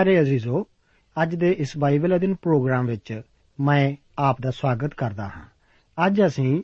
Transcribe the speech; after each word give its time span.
ਪਿਆਰੇ 0.00 0.20
ਅਜ਼ੀਜ਼ੋ, 0.20 0.66
ਅੱਜ 1.22 1.34
ਦੇ 1.34 1.52
ਇਸ 1.52 1.78
ਬਾਈਬਲ 1.78 2.16
ਅਧਿਨ 2.16 2.34
ਪ੍ਰੋਗਰਾਮ 2.34 2.86
ਵਿੱਚ 2.86 3.22
ਮੈਂ 3.60 3.96
ਆਪ 4.18 4.40
ਦਾ 4.40 4.50
ਸਵਾਗਤ 4.50 4.94
ਕਰਦਾ 4.94 5.24
ਹਾਂ। 5.24 5.46
ਅੱਜ 6.06 6.22
ਅਸੀਂ 6.26 6.62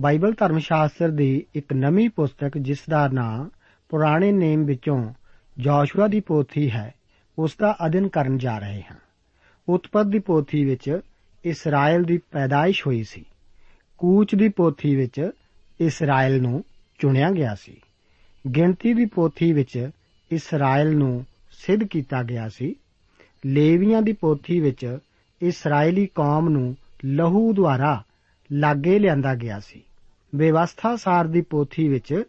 ਬਾਈਬਲ 0.00 0.32
ਧਰਮ 0.32 0.58
ਸ਼ਾਸਤਰ 0.58 1.10
ਦੀ 1.10 1.46
ਇੱਕ 1.54 1.72
ਨਵੀਂ 1.72 2.10
ਪੁਸਤਕ, 2.10 2.58
ਜਿਸ 2.58 2.78
ਦਾ 2.90 3.08
ਨਾਮ 3.08 3.50
ਪੁਰਾਣੇ 3.88 4.32
ਨੇਮ 4.32 4.64
ਵਿੱਚੋਂ 4.64 5.12
ਜੋਸ਼ੂਆ 5.58 6.06
ਦੀ 6.06 6.20
ਪੋਥੀ 6.20 6.70
ਹੈ, 6.70 6.94
ਉਸ 7.38 7.56
ਦਾ 7.60 7.76
ਅਧਿਨ 7.86 8.08
ਕਰਨ 8.08 8.38
ਜਾ 8.38 8.58
ਰਹੇ 8.58 8.82
ਹਾਂ। 8.82 8.96
ਉਤਪਤ 9.68 10.06
ਦੀ 10.06 10.18
ਪੋਥੀ 10.18 10.64
ਵਿੱਚ 10.64 11.00
ਇਸਰਾਇਲ 11.44 12.02
ਦੀ 12.02 12.18
ਪੈਦਾਇਸ਼ 12.18 12.86
ਹੋਈ 12.86 13.04
ਸੀ। 13.04 13.24
ਕੂਚ 13.98 14.34
ਦੀ 14.34 14.48
ਪੋਥੀ 14.48 14.96
ਵਿੱਚ 14.96 15.30
ਇਸਰਾਇਲ 15.80 16.42
ਨੂੰ 16.42 16.64
ਚੁਣਿਆ 16.98 17.30
ਗਿਆ 17.30 17.54
ਸੀ। 17.54 17.80
ਗਿਣਤੀ 18.56 18.94
ਦੀ 18.94 19.04
ਪੋਥੀ 19.06 19.52
ਵਿੱਚ 19.52 19.90
ਇਸਰਾਇਲ 20.30 20.96
ਨੂੰ 20.96 21.26
ਸਿੱਧ 21.66 21.84
ਕੀਤਾ 21.84 22.22
ਗਿਆ 22.22 22.48
ਸੀ। 22.48 22.76
ਲੇਵੀਆਂ 23.46 24.02
ਦੀ 24.02 24.12
ਪੋਥੀ 24.12 24.60
ਵਿੱਚ 24.60 24.98
ਇਸرائیਲੀ 25.42 26.06
ਕੌਮ 26.06 26.48
ਨੂੰ 26.48 26.76
ਲਹੂ 27.04 27.52
ਦੁਆਰਾ 27.52 28.04
ਲਾਗੇ 28.52 28.98
ਲਿਆਂਦਾ 28.98 29.34
ਗਿਆ 29.34 29.60
ਸੀ। 29.60 29.82
ਵਿਵਸਥਾ 30.34 30.96
ਸਾਰ 30.96 31.26
ਦੀ 31.26 31.40
ਪੋਥੀ 31.40 31.88
ਵਿੱਚ 31.88 32.22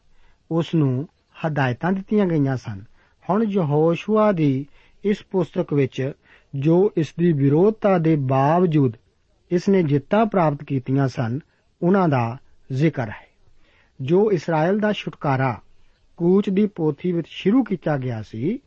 ਉਸ 0.52 0.76
ਨੂੰ 0.76 1.08
ਹਦਾਇਤਾਂ 1.48 1.92
ਦਿੱਤੀਆਂ 1.92 2.26
ਗਈਆਂ 2.26 2.58
ਸਨ। 2.58 2.82
ਹੁਣ 3.30 3.44
ਯਹੋਸ਼ੂਆ 3.44 4.32
ਦੀ 4.32 4.66
ਇਸ 5.06 5.18
ਪੁਸਤਕ 5.32 5.74
ਵਿੱਚ 5.74 6.12
ਜੋ 6.56 6.92
ਇਸ 6.98 7.14
ਦੀ 7.20 7.32
ਵਿਰੋਧਤਾ 7.34 7.98
ਦੇ 7.98 8.16
ਬਾਵਜੂਦ 8.16 8.94
ਇਸ 9.52 9.70
ਨੇ 9.70 9.84
ਜਿੱਤਾਂ 9.84 10.26
ਪ੍ਰਾਪਤ 10.26 10.64
ਕੀਤੀਆਂ 10.64 11.08
ਸਨ, 11.08 11.40
ਉਹਨਾਂ 11.82 12.10
ਦਾ 12.10 12.38
ਜ਼ਿਕਰ 12.74 13.10
ਹੈ। 13.10 13.28
ਜੋ 14.02 14.32
ਇਸਰਾਇਲ 14.32 14.80
ਦਾ 14.80 14.94
ਛੁਟਕਾਰਾ 14.94 15.62
ਕੂਚ 16.18 16.50
ਦੀ 16.50 16.68
ਪੋਥੀ 16.68 17.12
ਵਿੱਚ 17.12 17.28
ਸ਼ੁਰੂ 17.30 17.64
ਕੀਤਾ 17.64 17.98
ਗਿਆ 17.98 18.22
ਸੀ 18.22 18.60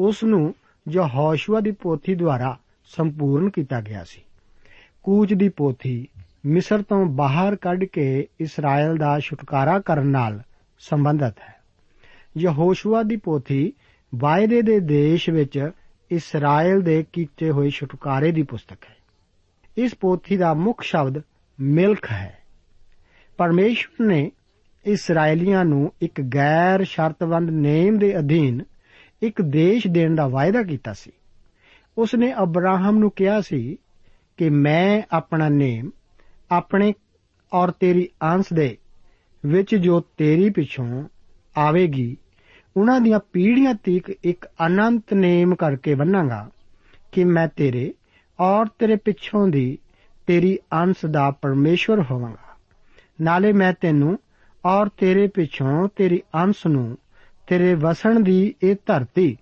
ਉਸ 0.00 0.24
ਨੂੰ 0.24 0.54
ਯਹੋਸ਼ੂਆ 0.90 1.60
ਦੀ 1.60 1.70
ਪੋਥੀ 1.70 2.14
ਦੁਆਰਾ 2.14 2.58
ਸੰਪੂਰਨ 2.84 3.50
ਕੀਤਾ 3.50 3.80
ਗਿਆ 3.80 4.04
ਸੀ। 4.04 4.20
ਕੂਚ 5.02 5.34
ਦੀ 5.34 5.48
ਪੋਥੀ 5.48 6.08
ਮਿਸਰ 6.46 6.82
ਤੋਂ 6.82 7.06
ਬਾਹਰ 7.06 7.56
ਕੱਢ 7.56 7.84
ਕੇ 7.84 8.26
ਇਸਰਾਇਲ 8.40 8.96
ਦਾ 8.96 9.20
ਛੁਟਕਾਰਾ 9.20 9.80
ਕਰਨ 9.80 10.06
ਨਾਲ 10.06 10.42
ਸੰਬੰਧਤ 10.78 11.38
ਹੈ। 11.40 11.54
ਯਹੋਸ਼ੂਆ 12.38 13.02
ਦੀ 13.02 13.16
ਪੋਥੀ 13.16 13.72
ਵਾਅਦੇ 14.14 14.62
ਦੇ 14.62 14.80
ਦੇਸ਼ 14.80 15.30
ਵਿੱਚ 15.30 15.70
ਇਸਰਾਇਲ 16.10 16.80
ਦੇ 16.80 17.04
ਕੀਤੇ 17.12 17.50
ਹੋਏ 17.50 17.70
ਛੁਟਕਾਰੇ 17.70 18.32
ਦੀ 18.32 18.42
ਪੁਸਤਕ 18.42 18.78
ਹੈ। 18.90 18.96
ਇਸ 19.76 19.94
ਪੋਥੀ 19.94 20.36
ਦਾ 20.36 20.54
ਮੁੱਖ 20.54 20.82
ਸ਼ਬਦ 20.82 21.22
ਮਿਲਖ 21.60 22.12
ਹੈ। 22.12 22.38
ਪਰਮੇਸ਼ਵਰ 23.36 24.06
ਨੇ 24.06 24.32
ਇਸرائیਲੀਆਂ 24.84 25.64
ਨੂੰ 25.64 25.92
ਇੱਕ 26.02 26.20
ਗੈਰ 26.20 26.84
ਸ਼ਰਤਵੰਦ 26.84 27.50
ਨੇਮ 27.50 27.98
ਦੇ 27.98 28.18
ਅਧੀਨ 28.18 28.62
ਇੱਕ 29.24 29.42
ਦੇਸ਼ 29.42 29.86
ਦੇਣ 29.86 30.14
ਦਾ 30.14 30.26
ਵਾਅਦਾ 30.28 30.62
ਕੀਤਾ 30.62 30.92
ਸੀ। 30.92 31.10
ਉਸ 31.98 32.14
ਨੇ 32.14 32.32
ਅਬਰਾਹਮ 32.42 32.98
ਨੂੰ 32.98 33.10
ਕਿਹਾ 33.10 33.40
ਸੀ 33.40 33.78
ਕਿ 34.36 34.50
ਮੈਂ 34.50 35.02
ਆਪਣਾ 35.12 35.48
ਨੇਮ, 35.48 35.90
ਆਪਣੇ 36.50 36.92
ਔਰ 37.52 37.70
ਤੇਰੀ 37.70 38.08
ਅੰਸ਼ 38.22 38.52
ਦੇ 38.52 38.76
ਵਿੱਚ 39.46 39.74
ਜੋ 39.76 40.00
ਤੇਰੀ 40.16 40.50
ਪਿੱਛੋਂ 40.50 41.08
ਆਵੇਗੀ, 41.56 42.16
ਉਹਨਾਂ 42.76 43.00
ਦੀਆਂ 43.00 43.20
ਪੀੜ੍ਹੀਆਂ 43.32 43.74
ਤੀਕ 43.74 44.10
ਇੱਕ 44.24 44.46
ਅਨੰਤ 44.66 45.14
ਨੇਮ 45.14 45.54
ਕਰਕੇ 45.54 45.94
ਬੰਨਾਂਗਾ 45.94 46.50
ਕਿ 47.12 47.24
ਮੈਂ 47.24 47.48
ਤੇਰੇ 47.48 47.94
ਔਰ 48.40 48.66
ਤੇਰੇ 48.78 48.96
ਪਿੱਛੋਂ 48.96 49.48
ਦੀ 49.48 49.78
ਤੇਰੀ 50.26 50.58
ਅੰਸ਼ 50.72 51.06
ਦਾ 51.06 51.30
ਪਰਮੇਸ਼ਵਰ 51.30 52.02
ਹੋਵਾਂਗਾ। 52.10 52.56
ਨਾਲੇ 53.20 53.52
ਮੈਂ 53.52 53.72
ਤੈਨੂੰ 53.80 54.18
ਔਰ 54.64 54.88
ਤੇਰੇ 54.88 55.26
ਪਿੱਛੋਂ 55.26 55.88
ਤੇਰੀ 55.96 56.22
ਅੰਸ਼ 56.34 56.66
ਨੂੰ 56.66 56.98
ਤੇਰੇ 57.46 57.74
ਵਸਣ 57.74 58.20
ਦੀ 58.20 58.54
ਇਹ 58.62 58.76
ਧਰਤੀ, 58.86 59.36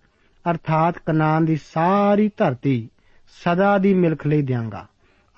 ਅਰਥਾਤ 0.51 0.99
ਕਨਾਨ 0.99 1.45
ਦੀ 1.45 1.57
ਸਾਰੀ 1.57 2.31
ਧਰਤੀ, 2.37 2.89
ਸਦਾ 3.45 3.79
ਦੀ 3.79 3.95
ਮਿਲਕ 3.95 4.27
ਲਈ 4.27 4.43
ਦਿਆਂਗਾ 4.43 4.87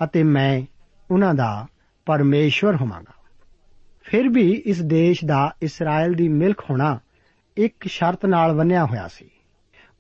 ਅਤੇ 0.05 0.22
ਮੈਂ 0.22 0.62
ਉਹਨਾਂ 1.11 1.34
ਦਾ 1.34 1.66
ਪਰਮੇਸ਼ਵਰ 2.06 2.76
ਹੋਵਾਂਗਾ। 2.76 3.14
ਫਿਰ 4.02 4.28
ਵੀ 4.28 4.62
ਇਸ 4.66 4.82
ਦੇਸ਼ 4.82 5.25
ਦਾ 5.25 5.55
ਇਸਰਾਇਲ 5.62 6.12
ਦੀ 6.12 6.28
ਮਿਲਕ 6.28 6.61
ਹੋਣਾ 6.70 7.00
ਇੱਕ 7.56 7.87
ਸ਼ਰਤ 7.87 8.26
ਨਾਲ 8.26 8.52
ਬੰਨਿਆ 8.52 8.84
ਹੋਇਆ 8.84 9.08
ਸੀ। 9.08 9.31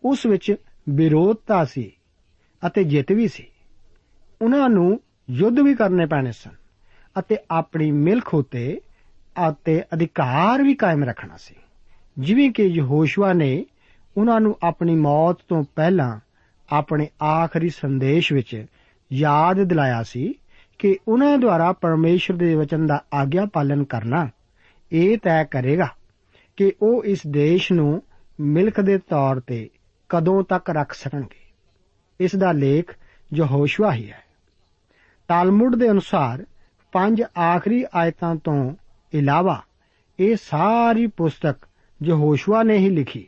ਉਸ 0.04 0.26
ਵਿੱਚ 0.26 0.54
ਵਿਰੋਧਤਾ 0.88 1.64
ਸੀ 1.64 1.92
ਅਤੇ 2.66 2.84
ਜਿੱਤ 2.84 3.12
ਵੀ 3.12 3.28
ਸੀ। 3.28 3.46
ਉਹਨਾਂ 4.42 4.68
ਨੂੰ 4.68 5.00
ਯੁੱਧ 5.30 5.58
ਵੀ 5.58 5.74
ਕਰਨੇ 5.74 6.06
ਪੈਣੇ 6.06 6.32
ਸਨ 6.32 6.50
ਅਤੇ 7.18 7.36
ਆਪਣੀ 7.50 7.90
ਮਿਲਕ 7.90 8.34
ਉਤੇ 8.34 8.80
ਅਤੇ 9.48 9.82
ਅਧਿਕਾਰ 9.94 10.62
ਵੀ 10.62 10.74
ਕਾਇਮ 10.74 11.04
ਰੱਖਣਾ 11.04 11.36
ਸੀ। 11.36 11.54
ਜਿਵੇਂ 12.18 12.50
ਕਿ 12.50 12.62
ਯਹੋਸ਼ੂਆ 12.62 13.32
ਨੇ 13.32 13.64
ਉਹਨਾਂ 14.16 14.40
ਨੂੰ 14.40 14.58
ਆਪਣੀ 14.62 14.94
ਮੌਤ 14.94 15.38
ਤੋਂ 15.48 15.64
ਪਹਿਲਾਂ 15.76 16.20
ਆਪਣੇ 16.72 17.08
ਆਖਰੀ 17.24 17.68
ਸੰਦੇਸ਼ 17.68 18.32
ਵਿੱਚ 18.32 18.66
ਯਾਦ 19.12 19.62
ਦਿਲਾਇਆ 19.62 20.02
ਸੀ 20.02 20.34
ਕਿ 20.78 20.98
ਉਹਨਾਂ 21.08 21.38
ਦੁਆਰਾ 21.38 21.72
ਪਰਮੇਸ਼ਰ 21.72 22.34
ਦੇ 22.34 22.54
ਵਚਨ 22.54 22.86
ਦਾ 22.86 23.04
ਆਗਿਆ 23.14 23.46
ਪਾਲਨ 23.52 23.84
ਕਰਨਾ 23.84 24.28
ਇਹ 24.92 25.18
ਤੈਅ 25.18 25.44
ਕਰੇਗਾ 25.44 25.88
ਕਿ 26.56 26.72
ਉਹ 26.82 27.04
ਇਸ 27.04 27.20
ਦੇਸ਼ 27.26 27.72
ਨੂੰ 27.72 28.02
ਮਿਲਕ 28.40 28.80
ਦੇ 28.80 28.98
ਤੌਰ 28.98 29.40
ਤੇ 29.40 29.70
ਕਦੋਂ 30.08 30.42
ਤੱਕ 30.42 30.70
ਰੱਖ 30.70 30.92
ਸਕਣਗੇ। 30.92 31.40
ਇਸ 32.20 32.36
ਦਾ 32.36 32.52
ਲੇਖ 32.52 32.96
ਯਹੋਸ਼ੂਆ 33.34 33.92
ਹੀ 33.92 34.10
ਹੈ। 34.10 34.22
ਤਾਲਮੁਡ 35.28 35.76
ਦੇ 35.76 35.90
ਅਨੁਸਾਰ 35.90 36.44
ਪੰਜ 36.92 37.22
ਆਖਰੀ 37.38 37.84
ਆਇਤਾਂ 37.94 38.36
ਤੋਂ 38.36 38.74
ਇਲਾਵਾ 39.14 39.62
ਇਹ 40.20 40.36
ਸਾਰੀ 40.36 41.06
ਪੁਸਤਕ 41.06 41.56
ਯਹੋਸ਼ੂਆ 42.04 42.62
ਨੇ 42.62 42.78
ਹੀ 42.78 42.88
ਲਿਖੀ 42.88 43.26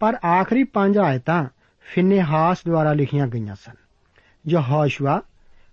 ਪਰ 0.00 0.18
ਆਖਰੀ 0.26 0.64
ਪੰਜ 0.64 0.98
ਆਇਤਾਂ 0.98 1.44
ਫਿਨੇਹਾਸ 1.80 2.58
ਦੁਆਰਾ 2.66 2.92
ਲਿਖੀਆਂ 2.92 3.26
ਗਈਆਂ 3.26 3.54
ਸਨ। 3.54 3.74
ਯਹੋਸ਼ੂਆ 4.48 5.22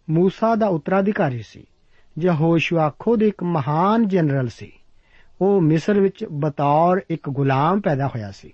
ਮੂਸਾ 0.10 0.56
ਦਾ 0.56 0.68
ਉਤਰਾਧਿਕਾਰੀ 0.68 1.42
ਸੀ। 1.42 1.68
ਯਹੋਸ਼ੂਆ 2.20 2.92
ਖੁਦ 3.00 3.24
ਇੱਕ 3.24 3.44
ਮਹਾਨ 3.44 4.08
ਜਨਰਲ 4.08 4.48
ਸੀ। 4.48 4.72
ਉਹ 5.42 5.62
ਮਿਸਰ 5.62 6.00
ਵਿੱਚ 6.00 6.26
ਬਤੌਰ 6.32 7.02
ਇੱਕ 7.10 7.30
ਗੁਲਾਮ 7.30 7.82
ਪੈਦਾ 7.82 8.08
ਹੋਇਆ 8.08 8.32
ਸੀ। 8.32 8.54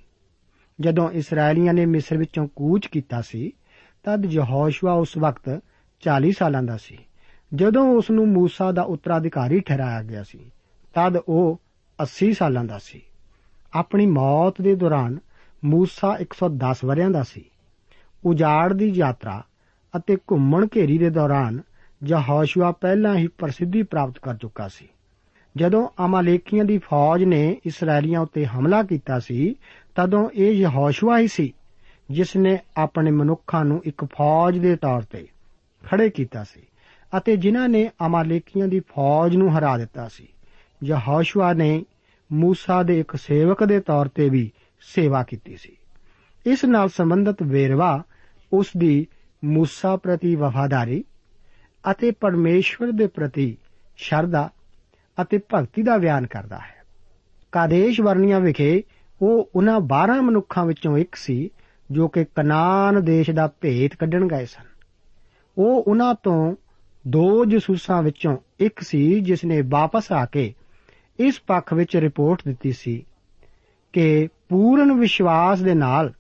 ਜਦੋਂ 0.82 1.10
ਇਸرائیਲੀਆਂ 1.10 1.74
ਨੇ 1.74 1.86
ਮਿਸਰ 1.86 2.18
ਵਿੱਚੋਂ 2.18 2.48
ਕੂਚ 2.56 2.88
ਕੀਤਾ 2.88 3.22
ਸੀ, 3.22 3.52
ਤਦ 4.04 4.26
ਯਹੋਸ਼ੂਆ 4.26 4.92
ਉਸ 4.92 5.18
ਵਕਤ 5.18 5.62
40 6.02 6.32
ਸਾਲਾਂ 6.32 6.64
ਦਾ 6.64 6.78
ਸੀ। 6.78 6.98
ਜਦੋਂ 7.56 7.90
ਉਸ 7.90 8.12
ਨੂੰ 8.12 8.28
ਮੂਸਾ 8.28 8.72
ਦਾ 8.72 8.82
ਉਤਰਾਧਿਕਾਰੀ 8.82 9.60
ਠਹਿਰਾਇਆ 9.60 10.04
ਗਿਆ 10.04 10.24
ਸੀ, 10.24 10.40
ਤਦ 10.96 11.18
ਉਹ 11.18 11.62
80 12.00 12.34
ਸਾਲਾਂ 12.34 12.64
ਦਾ 12.64 12.80
ਸੀ। 12.84 13.02
ਆਪਣੀ 13.76 14.06
ਮੌਤ 14.06 14.62
ਦੇ 14.62 14.76
ਦੌਰਾਨ 14.76 15.20
ਮੂਸਾ 15.66 16.18
110 16.22 16.86
ਵਰਿਆਂ 16.86 17.10
ਦਾ 17.10 17.24
ਸੀ। 17.24 17.46
ਉਜਾੜ 18.26 18.74
ਦੀ 18.74 18.90
ਯਾਤਰਾ 18.90 19.44
ਅਤੇ 19.98 20.16
ਘੁੰਮਣ 20.16 20.68
ਘੇਰੀ 20.76 20.98
ਦੇ 20.98 21.10
ਦੌਰਾਨ 21.10 21.62
ਯਹੋਸ਼ੂਆ 22.04 22.72
ਪਹਿਲਾਂ 22.72 23.16
ਹੀ 23.16 23.28
ਪ੍ਰਸਿੱਧੀ 23.28 23.84
ਪ੍ਰਾਪਤ 23.84 24.20
ਕਰ 24.20 24.36
ਚੁੱਕਾ 24.36 24.68
ਸੀ। 24.68 24.88
ਜਦੋਂ 25.58 25.90
ਅਮਾਲੇਕੀਆਂ 26.06 26.66
ਦੀ 26.66 26.78
ਫੌਜ 26.78 27.24
ਨੇ 27.24 27.58
ਇਸرائیਲੀਆਂ 27.66 28.20
ਉੱਤੇ 28.20 28.46
ਹਮਲਾ 28.46 28.84
ਕੀਤਾ 28.84 29.20
ਸੀ, 29.20 29.56
ਤਦੋਂ 29.96 30.30
ਇਹ 30.34 30.52
ਯਹੋਸ਼ੂਆ 30.52 31.20
ਹੀ 31.20 31.28
ਸੀ 31.28 31.54
ਜਿਸ 32.10 32.36
ਨੇ 32.36 32.60
ਆਪਣੇ 32.78 33.12
ਮਨੁੱਖਾਂ 33.12 33.66
ਨੂੰ 33.66 33.82
ਇੱਕ 33.86 34.06
ਫੌਜ 34.06 34.58
ਦੇ 34.58 34.76
ਤੌਰ 34.76 35.02
ਤੇ 35.02 35.28
ਖੜੇ 35.88 36.10
ਕੀਤਾ 36.10 36.44
ਸੀ 36.44 36.62
ਅਤੇ 37.18 37.38
ਜਿਨ੍ਹਾਂ 37.38 37.70
ਨੇ 37.70 37.90
ਅਮਾਲੇਕੀਆਂ 38.06 38.68
ਦੀ 38.68 38.80
ਫੌਜ 38.80 39.36
ਨੂੰ 39.36 39.58
ਹਰਾ 39.58 39.78
ਦਿੱਤਾ 39.78 40.08
ਸੀ। 40.08 40.28
ਯਹੋਸ਼ੂਆ 40.84 41.54
ਨੇ 41.54 41.84
موسی 42.33 42.85
ਦੇ 42.85 43.01
ਇੱਕ 43.01 43.17
ਸੇਵਕ 43.17 43.65
ਦੇ 43.65 43.81
ਤੌਰ 43.81 44.09
ਤੇ 44.09 44.29
ਵੀ 44.29 44.51
ਸੇਵਾ 44.81 45.23
ਕੀਤੀ 45.23 45.57
ਸੀ 45.57 45.77
ਇਸ 46.47 46.65
ਨਾਲ 46.65 46.89
ਸੰਬੰਧਿਤ 46.89 47.43
ਵੇਰਵਾ 47.43 48.03
ਉਸ 48.53 48.67
ਦੀ 48.77 49.07
موسی 49.45 49.99
ਪ੍ਰਤੀ 49.99 50.37
ਵਫਾਦਾਰੀ 50.37 51.05
ਅਤੇ 51.91 52.11
ਪਰਮੇਸ਼ਵਰ 52.11 52.93
ਦੇ 52.93 53.07
ਪ੍ਰਤੀ 53.07 53.57
ਸ਼ਰਧਾ 53.97 54.51
ਅਤੇ 55.23 55.39
ਭਗਤੀ 55.55 55.83
ਦਾ 55.83 55.99
ਬਿਆਨ 55.99 56.27
ਕਰਦਾ 56.27 56.59
ਹੈ 56.59 56.85
ਕਾਦੇਸ਼ 57.53 58.01
ਵਰਨੀਆਂ 58.01 58.41
ਵਿਖੇ 58.41 58.83
ਉਹ 59.23 59.51
ਉਹਨਾਂ 59.55 59.81
12 59.81 60.21
ਮਨੁੱਖਾਂ 60.23 60.67
ਵਿੱਚੋਂ 60.67 60.99
ਇੱਕ 60.99 61.15
ਸੀ 61.15 61.51
ਜੋ 61.91 62.09
ਕਿ 62.09 62.25
ਕਨਾਨ 62.25 63.05
ਦੇਸ਼ 63.05 63.31
ਦਾ 63.31 63.47
ਭੇਤ 63.61 63.95
ਕੱਢਣ 63.95 64.29
ਗਏ 64.29 64.45
ਸਨ 64.45 64.65
ਉਹ 65.59 65.85
ਉਹਨਾਂ 65.89 66.15
ਤੋਂ 66.15 66.57
ਦੋ 67.07 67.45
ਜਸੂਸਾਂ 67.45 68.03
ਵਿੱਚੋਂ 68.03 68.37
ਇੱਕ 68.61 68.81
ਸੀ 68.81 69.21
ਜਿਸ 69.21 69.45
ਨੇ 69.45 69.63
ਵਾਪਸ 69.63 70.13
ਆ 70.13 70.25
ਕੇ 70.25 70.55
ਇਸ 71.20 71.42
ਪੱਖ 71.48 71.74
ਵਿੱਚ 71.74 71.98
ਰਿਪੋਰਟ 71.98 72.42
ਦਿੱਤੀ 72.48 72.72
ਸੀ 72.72 73.06
ਕਿ 73.94 74.30
ਪੂਰਨ 74.50 74.94
ਵਿਸ਼ਵਾਸ 74.94 75.62
ਦੇ 75.62 75.74
ਨਾਲ 75.74 76.14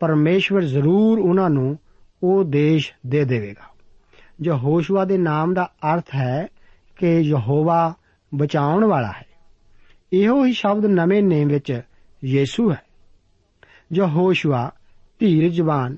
ਪਰਮੇਸ਼ਵਰ 0.00 0.62
ਜ਼ਰੂਰ 0.62 1.18
ਉਹਨਾਂ 1.18 1.50
ਨੂੰ 1.50 1.78
ਉਹ 2.22 2.44
ਦੇਸ਼ 2.44 2.92
ਦੇ 3.06 3.24
ਦੇਵੇਗਾ। 3.24 3.74
ਯਹੋਸ਼ੂਆ 4.42 5.04
ਦੇ 5.04 5.18
ਨਾਮ 5.18 5.54
ਦਾ 5.54 5.72
ਅਰਥ 5.94 6.14
ਹੈ 6.14 6.46
ਕਿ 6.96 7.20
ਯਹੋਵਾ 7.20 7.94
ਬਚਾਉਣ 8.34 8.84
ਵਾਲਾ 8.84 9.08
ਹੈ। 9.08 9.26
ਇਹੋ 10.12 10.44
ਹੀ 10.44 10.52
ਸ਼ਬਦ 10.52 10.86
ਨਵੇਂ 10.86 11.22
ਨੇਮ 11.22 11.48
ਵਿੱਚ 11.48 11.80
ਯੀਸ਼ੂ 12.24 12.72
ਹੈ। 12.72 12.82
ਯਹੋਸ਼ੂਆ 13.92 14.70
ਧੀਰਜਵਾਨ 15.18 15.96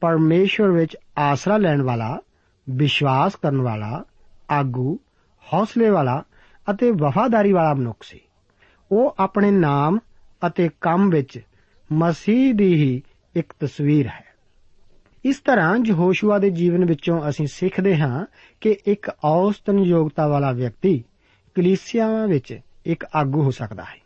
ਪਰਮੇਸ਼ਵਰ 0.00 0.68
ਵਿੱਚ 0.68 0.96
ਆਸਰਾ 1.18 1.56
ਲੈਣ 1.56 1.82
ਵਾਲਾ, 1.82 2.20
ਵਿਸ਼ਵਾਸ 2.70 3.36
ਕਰਨ 3.36 3.60
ਵਾਲਾ, 3.60 4.04
ਆਗੂ, 4.50 4.98
ਹੌਸਲੇ 5.52 5.90
ਵਾਲਾ 5.90 6.24
ਅਤੇ 6.70 6.90
ਵਫਾਦਾਰੀ 6.90 7.52
ਵਾਲਾ 7.52 7.74
ਮਨੁੱਖ 7.74 7.98
ਸੀ। 8.02 8.20
ਉਹ 8.92 9.16
ਆਪਣੇ 9.18 9.50
ਨਾਮ 9.50 9.98
ਅਤੇ 10.46 10.70
ਕੰਮ 10.80 11.10
ਵਿੱਚ 11.10 11.40
ਮਸੀਹ 11.92 12.54
ਦੀ 12.54 12.74
ਹੀ 12.74 13.02
ਇੱਕ 13.36 13.52
ਤਸਵੀਰ 13.60 14.06
ਹੈ। 14.06 14.28
ਇਸ 15.24 15.40
ਤਰ੍ਹਾਂ 15.40 15.78
ਯਹੋਸ਼ੂਆ 15.86 16.38
ਦੇ 16.38 16.50
ਜੀਵਨ 16.50 16.84
ਵਿੱਚੋਂ 16.84 17.28
ਅਸੀਂ 17.28 17.46
ਸਿੱਖਦੇ 17.46 17.96
ਹਾਂ 17.96 18.26
ਕਿ 18.60 18.76
ਇੱਕ 18.86 19.10
ਔਸਤਨ 19.24 19.78
ਯੋਗਤਾ 19.78 20.28
ਵਾਲਾ 20.28 20.52
ਵਿਅਕਤੀ 20.52 21.04
ਕਲੀਸਿਆਵਾਂ 21.54 22.28
ਵਿੱਚ 22.28 22.58
ਇੱਕ 22.86 23.04
ਆਗੂ 23.14 23.42
ਹੋ 23.42 23.50
ਸਕਦਾ 23.50 23.82
ਹੈ। 23.82 24.02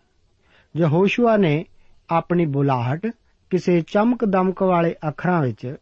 ਯਹੋਸ਼ੂਆ 0.77 1.37
ਨੇ 1.37 1.65
ਆਪਣੀ 2.11 2.47
ਬੁਲਾਹਟ 2.47 3.07
ਕਿਸੇ 3.51 3.81
ਚਮਕ 3.81 4.25
ਦਮਕ 4.25 4.63
ਵਾਲੇ 4.63 4.95
ਅੱਖਰਾਂ 5.09 5.43
ਵਿੱਚ 5.43 5.77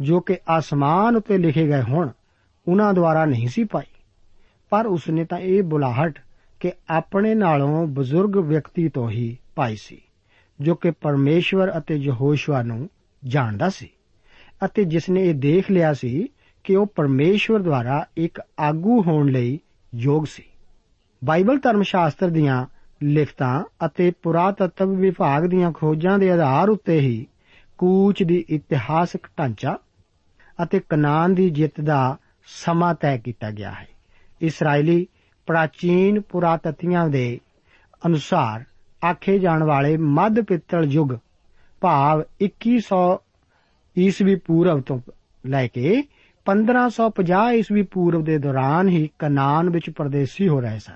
ਜੋ 0.00 0.20
ਕਿ 0.20 0.38
ਆਸਮਾਨ 0.48 1.16
ਉੱਤੇ 1.16 1.38
ਲਿਖੇ 1.38 1.66
ਗਏ 1.66 1.82
ਹੋਣ, 1.82 2.10
ਉਹਨਾਂ 2.68 2.94
ਦੁਆਰਾ 2.94 3.24
ਨਹੀਂ 3.24 3.48
ਸੀ 3.48 3.64
ਪਾਈ। 3.64 3.97
ਪਰ 4.70 4.86
ਉਸਨੇ 4.86 5.24
ਤਾਂ 5.24 5.38
ਇਹ 5.38 5.62
ਬੁਲਾਹਟ 5.62 6.18
ਕਿ 6.60 6.72
ਆਪਣੇ 6.90 7.34
ਨਾਲੋਂ 7.34 7.86
ਬਜ਼ੁਰਗ 7.86 8.36
ਵਿਅਕਤੀ 8.36 8.88
ਤੋਂ 8.88 9.10
ਹੀ 9.10 9.36
ਪਾਈ 9.56 9.76
ਸੀ, 9.76 10.00
ਜੋ 10.60 10.74
ਕਿ 10.74 10.90
ਪਰਮੇਸ਼ਵਰ 10.90 11.72
ਅਤੇ 11.78 11.94
ਯਹੋਸ਼ੂਆ 11.94 12.62
ਨੂੰ 12.62 12.88
ਜਾਣਦਾ 13.22 13.68
ਸੀ 13.68 13.88
ਅਤੇ 14.64 14.84
ਜਿਸ 14.84 15.08
ਨੇ 15.10 15.28
ਇਹ 15.28 15.34
ਦੇਖ 15.34 15.70
ਲਿਆ 15.70 15.92
ਸੀ 15.94 16.28
ਕਿ 16.64 16.76
ਉਹ 16.76 16.86
ਪਰਮੇਸ਼ਵਰ 16.86 17.58
ਦੁਆਰਾ 17.58 18.04
ਇੱਕ 18.16 18.40
ਆਗੂ 18.58 19.02
ਹੋਣ 19.02 19.28
ਲਈ 19.28 19.58
ਯੋਗ 19.94 20.24
ਸੀ। 20.24 20.42
ਬਾਈਬਲ 21.22 21.58
ਧਰਮ 21.58 21.82
ਸ਼ਾਸਤਰ 21.82 22.28
ਦੀਆਂ 22.28 22.66
ਲਿਖਤਾਂ 23.02 23.64
ਅਤੇ 23.86 24.10
ਪੁਰਾਤਤਵ 24.22 24.94
ਵਿਭਾਗ 24.94 25.46
ਦੀਆਂ 25.46 25.72
ਖੋਜਾਂ 25.72 26.18
ਦੇ 26.18 26.30
ਆਧਾਰ 26.30 26.68
ਉੱਤੇ 26.68 27.00
ਹੀ 27.00 27.26
ਕੂਚ 27.78 28.22
ਦੀ 28.22 28.44
ਇਤਿਹਾਸਕ 28.48 29.26
ਢਾਂਚਾ 29.38 29.76
ਅਤੇ 30.62 30.80
ਕਨਾਨ 30.88 31.34
ਦੀ 31.34 31.50
ਜਿੱਤ 31.50 31.80
ਦਾ 31.80 32.16
ਸਮਾਂ 32.46 32.94
ਤੈਅ 32.94 33.18
ਕੀਤਾ 33.18 33.50
ਗਿਆ 33.50 33.70
ਹੈ। 33.70 33.86
ਇਸرائیਲੀ 34.42 35.06
ਪ੍ਰਾਚੀਨ 35.46 36.20
ਪੁਰਾਤਤਵੀਆਂ 36.20 37.08
ਦੇ 37.08 37.40
ਅਨੁਸਾਰ 38.06 38.64
ਆਖੇ 39.10 39.38
ਜਾਣ 39.38 39.62
ਵਾਲੇ 39.62 39.96
ਮੱਧ 39.96 40.40
ਪਿੱਤਲ 40.40 40.84
ਯੁੱਗ, 40.84 41.10
ਭਾਵ 41.80 42.22
2100 42.42 43.16
ਈਸਵੀ 43.98 44.34
ਪੂਰਵ 44.34 44.80
ਤੋਂ 44.80 45.00
ਲੈ 45.46 45.66
ਕੇ 45.66 46.02
1550 46.46 47.52
ਈਸਵੀ 47.52 47.82
ਪੂਰਵ 47.82 48.24
ਦੇ 48.24 48.38
ਦੌਰਾਨ 48.38 48.88
ਹੀ 48.88 49.10
ਕਨਾਨ 49.18 49.70
ਵਿੱਚ 49.70 49.90
ਪਰਦੇਸੀ 49.90 50.48
ਹੋ 50.48 50.60
ਰਹੇ 50.60 50.78
ਸਨ। 50.78 50.94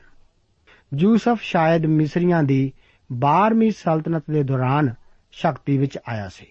ਯੂਸਫ 0.97 1.39
ਸ਼ਾਇਦ 1.43 1.87
ਮਿਸਰੀਆਂ 1.87 2.43
ਦੀ 2.43 2.73
12ਵੀਂ 3.13 3.71
ਸਲਤਨਤ 3.71 4.25
ਦੇ 4.31 4.43
ਦੌਰਾਨ 4.43 4.95
ਸ਼ਕਤੀ 5.33 5.79
ਵਿੱਚ 5.79 5.99
ਆਇਆ 6.09 6.29
ਸੀ। 6.29 6.47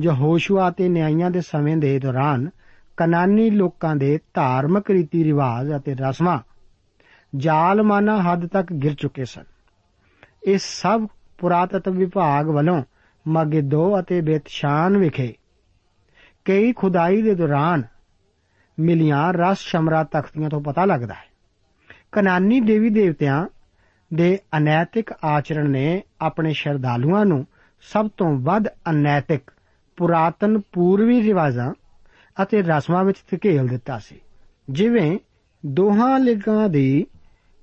ਜੋ 0.00 0.12
ਹੋਸ਼ੂਆ 0.12 0.70
ਤੇ 0.70 0.88
ਨਿਆਂਇਆਂ 0.88 1.30
ਦੇ 1.30 1.40
ਸਮੇਂ 1.40 1.76
ਦੇ 1.76 1.98
ਦੌਰਾਨ 1.98 2.50
ਕਨਾਨੀ 3.00 3.50
ਲੋਕਾਂ 3.50 3.96
ਦੇ 3.96 4.18
ਧਾਰਮਿਕ 4.34 4.90
ਰੀਤੀ 4.90 5.24
ਰਿਵਾਜ 5.24 5.76
ਅਤੇ 5.76 5.94
ਰਸਮਾਂ 5.94 6.38
ਜਾਲਮਾਨਾ 7.36 8.22
ਹੱਦ 8.22 8.46
ਤੱਕ 8.46 8.72
ਗਿਰ 8.72 8.94
ਚੁੱਕੇ 8.94 9.24
ਸਨ। 9.24 9.44
ਇਹ 10.46 10.58
ਸਭ 10.58 11.06
ਪੁਰਾਤਤਵ 11.38 11.92
ਵਿਭਾਗ 11.92 12.48
ਵੱਲੋਂ 12.48 12.82
ਮਗਿਦੋ 13.28 14.00
ਅਤੇ 14.00 14.20
ਬੇਤਸ਼ਾਨ 14.20 14.98
ਵਿਖੇ 14.98 15.34
ਕਈ 16.44 16.72
ਖੁਦਾਈ 16.72 17.22
ਦੇ 17.22 17.34
ਦੌਰਾਨ 17.34 17.82
ਮਿਲੀਆਂ 18.80 19.32
ਰਸ 19.32 19.58
ਸ਼ਮਰਾ 19.58 20.04
ਤਖਤੀਆਂ 20.04 20.50
ਤੋਂ 20.50 20.60
ਪਤਾ 20.60 20.84
ਲੱਗਦਾ 20.84 21.14
ਹੈ। 21.14 21.28
ਕਨਾਨੀ 22.12 22.60
ਦੇਵੀ 22.60 22.90
ਦੇਵਤਿਆਂ 22.90 23.46
ਦੇ 24.14 24.38
ਅਨੈਤਿਕ 24.56 25.12
ਆਚਰਣ 25.24 25.70
ਨੇ 25.70 26.02
ਆਪਣੇ 26.20 26.52
ਸ਼ਰਧਾਲੂਆਂ 26.52 27.26
ਨੂੰ 27.26 27.46
ਸਭ 27.80 28.08
ਤੋਂ 28.16 28.38
ਵੱਧ 28.38 28.68
ਅਨੈਤਿਕ 28.90 29.50
ਪੁਰਾਤਨ 29.96 30.60
ਪੂਰਵੀ 30.60 31.22
ਰਿਵਾਜਾਂ 31.22 31.72
ਅਤੇ 32.42 32.62
ਰਸਮਾਂ 32.62 33.04
ਵਿੱਚ 33.04 33.18
ਧਕੇਲ 33.30 33.68
ਦਿੱਤਾ 33.68 33.98
ਸੀ। 33.98 34.20
ਜਿਵੇਂ 34.70 35.18
ਦੋਹਾਂ 35.66 36.18
ਲਿੰਗਾਂ 36.20 36.68
ਦੀ 36.68 37.06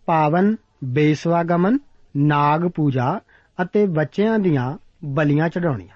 ਪਾਵਨ, 0.06 0.56
ਬੇਸਵਾਗਮਨ, 0.84 1.80
ਨਾਗ 2.18 2.68
ਪੂਜਾ 2.68 3.20
ਅਤੇ 3.62 3.86
ਬੱਚਿਆਂ 3.86 4.40
ਦੀਆਂ 4.40 4.78
ਬਲੀਆਂ 5.06 5.50
ਚੜਾਉਣੀਆਂ 5.50 5.96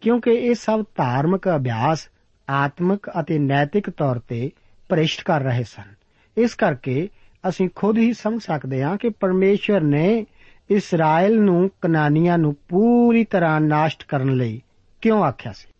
ਕਿਉਂਕਿ 0.00 0.30
ਇਹ 0.30 0.54
ਸਭ 0.54 0.84
ਧਾਰਮਿਕ 0.96 1.48
ਅਭਿਆਸ 1.48 2.08
ਆਤਮਿਕ 2.50 3.10
ਅਤੇ 3.20 3.38
ਨੈਤਿਕ 3.38 3.90
ਤੌਰ 3.90 4.18
ਤੇ 4.18 4.50
ਭ੍ਰਿਸ਼ਟ 4.88 5.22
ਕਰ 5.24 5.40
ਰਹੇ 5.40 5.62
ਸਨ। 5.62 5.94
ਇਸ 6.36 6.54
ਕਰਕੇ 6.54 7.08
ਅਸੀਂ 7.48 7.68
ਖੁਦ 7.74 7.98
ਹੀ 7.98 8.12
ਸਮਝ 8.12 8.42
ਸਕਦੇ 8.42 8.82
ਹਾਂ 8.82 8.96
ਕਿ 8.96 9.08
ਪਰਮੇਸ਼ਵਰ 9.08 9.80
ਨੇ 9.80 10.26
ਇਸਰਾਇਲ 10.70 11.40
ਨੂੰ 11.40 11.70
ਕਨਾਨੀਆਂ 11.80 12.38
ਨੂੰ 12.38 12.56
ਪੂਰੀ 12.68 13.24
ਤਰ੍ਹਾਂ 13.24 13.60
ਨਾਸ਼ਟ 13.60 14.04
ਕਰਨ 14.04 14.34
ਲਈ 14.34 14.62
ਕਿਉਂ 15.00 15.24
ਆਖਿਆ 15.24 15.52
ਸੀ। 15.52 15.72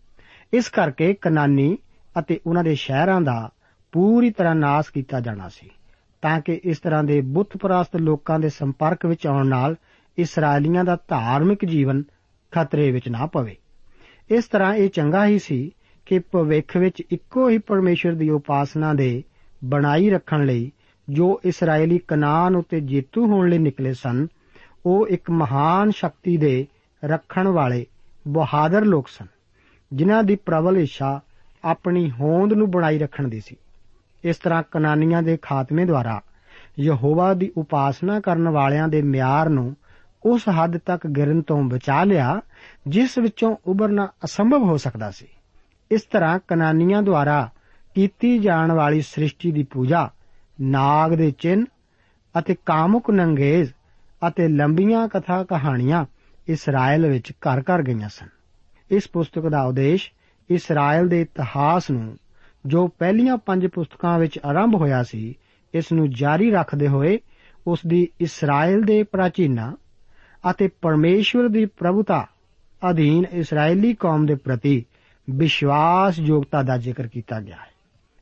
ਇਸ 0.52 0.68
ਕਰਕੇ 0.68 1.14
ਕਨਾਨੀ 1.14 1.78
ਅਤੇ 2.18 2.40
ਉਹਨਾਂ 2.46 2.64
ਦੇ 2.64 2.74
ਸ਼ਹਿਰਾਂ 2.74 3.20
ਦਾ 3.20 3.50
ਪੂਰੀ 3.92 4.30
ਤਰ੍ਹਾਂ 4.30 4.54
ਨਾਸ 4.54 4.88
ਕੀਤਾ 4.88 5.20
ਜਾਣਾ 5.20 5.48
ਸੀ, 5.48 5.70
ਤਾਂ 6.22 6.40
ਕਿ 6.40 6.60
ਇਸ 6.64 6.78
ਤਰ੍ਹਾਂ 6.78 7.04
ਦੇ 7.04 7.20
ਬੁੱਤਪਰਸਤ 7.20 7.96
ਲੋਕਾਂ 7.96 8.38
ਦੇ 8.38 8.48
ਸੰਪਰਕ 8.48 9.06
ਵਿੱਚ 9.06 9.26
ਆਉਣ 9.26 9.46
ਨਾਲ 9.46 9.76
ਇਸرائیਲੀਆਂ 10.18 10.84
ਦਾ 10.84 10.96
ਧਾਰਮਿਕ 11.08 11.64
ਜੀਵਨ 11.64 12.02
ਖਤਰੇ 12.50 12.90
ਵਿੱਚ 12.90 13.08
ਨਾ 13.08 13.26
ਪਵੇ। 13.26 13.56
ਇਸ 14.30 14.44
ਤਰ੍ਹਾਂ 14.44 14.74
ਇਹ 14.74 14.88
ਚੰਗਾ 14.88 15.26
ਹੀ 15.26 15.38
ਸੀ 15.38 15.72
ਕਿ 16.06 16.18
ਭਵਿੱਖ 16.18 16.76
ਵਿੱਚ 16.76 17.02
ਇੱਕੋ 17.10 17.48
ਹੀ 17.48 17.58
ਪਰਮੇਸ਼ਰ 17.58 18.12
ਦੀ 18.12 18.30
ਉਪਾਸਨਾ 18.30 18.94
ਦੇ 18.94 19.22
ਬਣਾਈ 19.64 20.10
ਰੱਖਣ 20.10 20.46
ਲਈ 20.46 20.72
ਜੋ 21.08 21.40
ਇਸرائیਲੀ 21.44 21.98
ਕਨਾਨ 21.98 22.56
ਉਤੇ 22.56 22.80
ਜੇਤੂ 22.80 23.26
ਹੋਣ 23.26 23.48
ਲਈ 23.48 23.58
ਨਿਕਲੇ 23.58 23.94
ਸਨ, 23.94 24.26
ਉਹ 24.86 25.08
ਇੱਕ 25.08 25.30
ਮਹਾਨ 25.30 25.90
ਸ਼ਕਤੀ 25.90 26.36
ਦੇ 26.36 26.66
ਰੱਖਣ 27.04 27.48
ਵਾਲੇ 27.48 27.86
ਬਹਾਦਰ 28.28 28.84
ਲੋਕ 28.84 29.08
ਸਨ, 29.08 29.26
ਜਿਨ੍ਹਾਂ 29.92 30.22
ਦੀ 30.22 30.36
ਪ੍ਰਬਲ 30.36 30.76
ਇੱਛਾ 30.76 31.20
ਆਪਣੀ 31.64 32.10
ਹੋਂਦ 32.10 32.52
ਨੂੰ 32.52 32.70
ਬਣਾਈ 32.70 32.98
ਰੱਖਣ 32.98 33.28
ਦੀ 33.28 33.40
ਸੀ। 33.40 33.56
ਇਸ 34.24 34.36
ਤਰ੍ਹਾਂ 34.36 34.62
ਕਨਾਨੀਆਂ 34.70 35.22
ਦੇ 35.22 35.36
ਖਾਤਮੇ 35.42 35.84
ਦੁਆਰਾ 35.84 36.20
ਯਹੋਵਾ 36.80 37.34
ਦੀ 37.34 37.52
ਉਪਾਸਨਾ 37.56 38.20
ਕਰਨ 38.20 38.48
ਵਾਲਿਆਂ 38.48 38.88
ਦੇ 38.88 39.02
ਮਿਆਰ 39.02 39.48
ਨੂੰ 39.48 39.76
ਉਸ 40.26 40.48
ਹੱਦ 40.48 40.76
ਤੱਕ 40.76 41.06
ਗਿਰਨ 41.06 41.42
ਤੋਂ 41.42 41.62
ਬਚਾ 41.62 42.04
ਲਿਆ, 42.04 42.40
ਜਿਸ 42.88 43.18
ਵਿੱਚੋਂ 43.18 43.56
ਉਭਰਨਾ 43.66 44.08
ਅਸੰਭਵ 44.24 44.62
ਹੋ 44.62 44.76
ਸਕਦਾ 44.76 45.10
ਸੀ। 45.10 45.26
ਇਸ 45.90 46.02
ਤਰ੍ਹਾਂ 46.02 46.38
ਕਨਾਨੀਆਂ 46.48 47.02
ਦੁਆਰਾ 47.02 47.50
ਕੀਤੀ 47.94 48.38
ਜਾਣ 48.38 48.72
ਵਾਲੀ 48.72 49.00
ਸ੍ਰਿਸ਼ਟੀ 49.00 49.52
ਦੀ 49.52 49.62
ਪੂਜਾ, 49.62 50.10
ਨਾਗ 50.60 51.12
ਦੇ 51.12 51.30
ਚਿੰਨ 51.30 51.64
ਅਤੇ 52.38 52.56
ਕਾਮੁਕ 52.66 53.10
ਨੰਗੇਜ਼ 53.10 53.72
ਅਤੇ 54.28 54.48
ਲੰਬੀਆਂ 54.48 55.08
ਕਥਾ 55.08 55.42
ਕਹਾਣੀਆਂ 55.42 56.04
ਇਸਰਾਇਲ 56.48 57.06
ਵਿੱਚ 57.06 57.32
ਘਰ 57.32 57.60
ਘਰ 57.60 57.82
ਗਈਆਂ 57.82 58.08
ਸਨ। 58.08 58.28
ਇਸ 58.90 59.08
ਪੁਸਤਕ 59.08 59.48
ਦਾ 59.48 59.62
ਉਦੇਸ਼ 59.62 60.10
ਇਸਰਾਇਲ 60.50 61.08
ਦੇ 61.08 61.20
ਇਤਿਹਾਸ 61.20 61.90
ਨੂੰ, 61.90 62.18
ਜੋ 62.66 62.88
ਪਹਿਲੀਆਂ 62.88 63.36
ਪੰਜ 63.36 63.66
ਪੁਸਤਕਾਂ 63.66 64.18
ਵਿੱਚ 64.18 64.40
ਆਰੰਭ 64.44 64.74
ਹੋਇਆ 64.74 65.02
ਸੀ, 65.02 65.34
ਇਸ 65.74 65.92
ਨੂੰ 65.92 66.10
ਜਾਰੀ 66.10 66.50
ਰੱਖਦੇ 66.50 66.88
ਹੋਏ 66.88 67.18
ਉਸ 67.66 67.78
ਦੀ 67.86 68.08
ਇਸਰਾਇਲ 68.20 68.82
ਦੇ 68.82 69.02
ਪ੍ਰਾਚੀਨਾ 69.02 69.76
ਅਤੇ 70.50 70.68
ਪਰਮੇਸ਼ਵਰ 70.68 71.48
ਦੀ 71.48 71.66
ਪ੍ਰਭੂਤਾ 71.66 72.26
ਅਧੀਨ 72.90 73.24
ਇਸرائیਲੀ 73.32 73.94
ਕੌਮ 73.94 74.26
ਦੇ 74.26 74.34
ਪ੍ਰਤੀ 74.34 74.84
ਵਿਸ਼ਵਾਸ 75.30 76.18
ਯੋਗਤਾ 76.18 76.62
ਦਾ 76.62 76.76
ਜ਼ਿਕਰ 76.76 77.06
ਕੀਤਾ 77.06 77.40
ਗਿਆ 77.40 77.56
ਹੈ। 77.56 77.74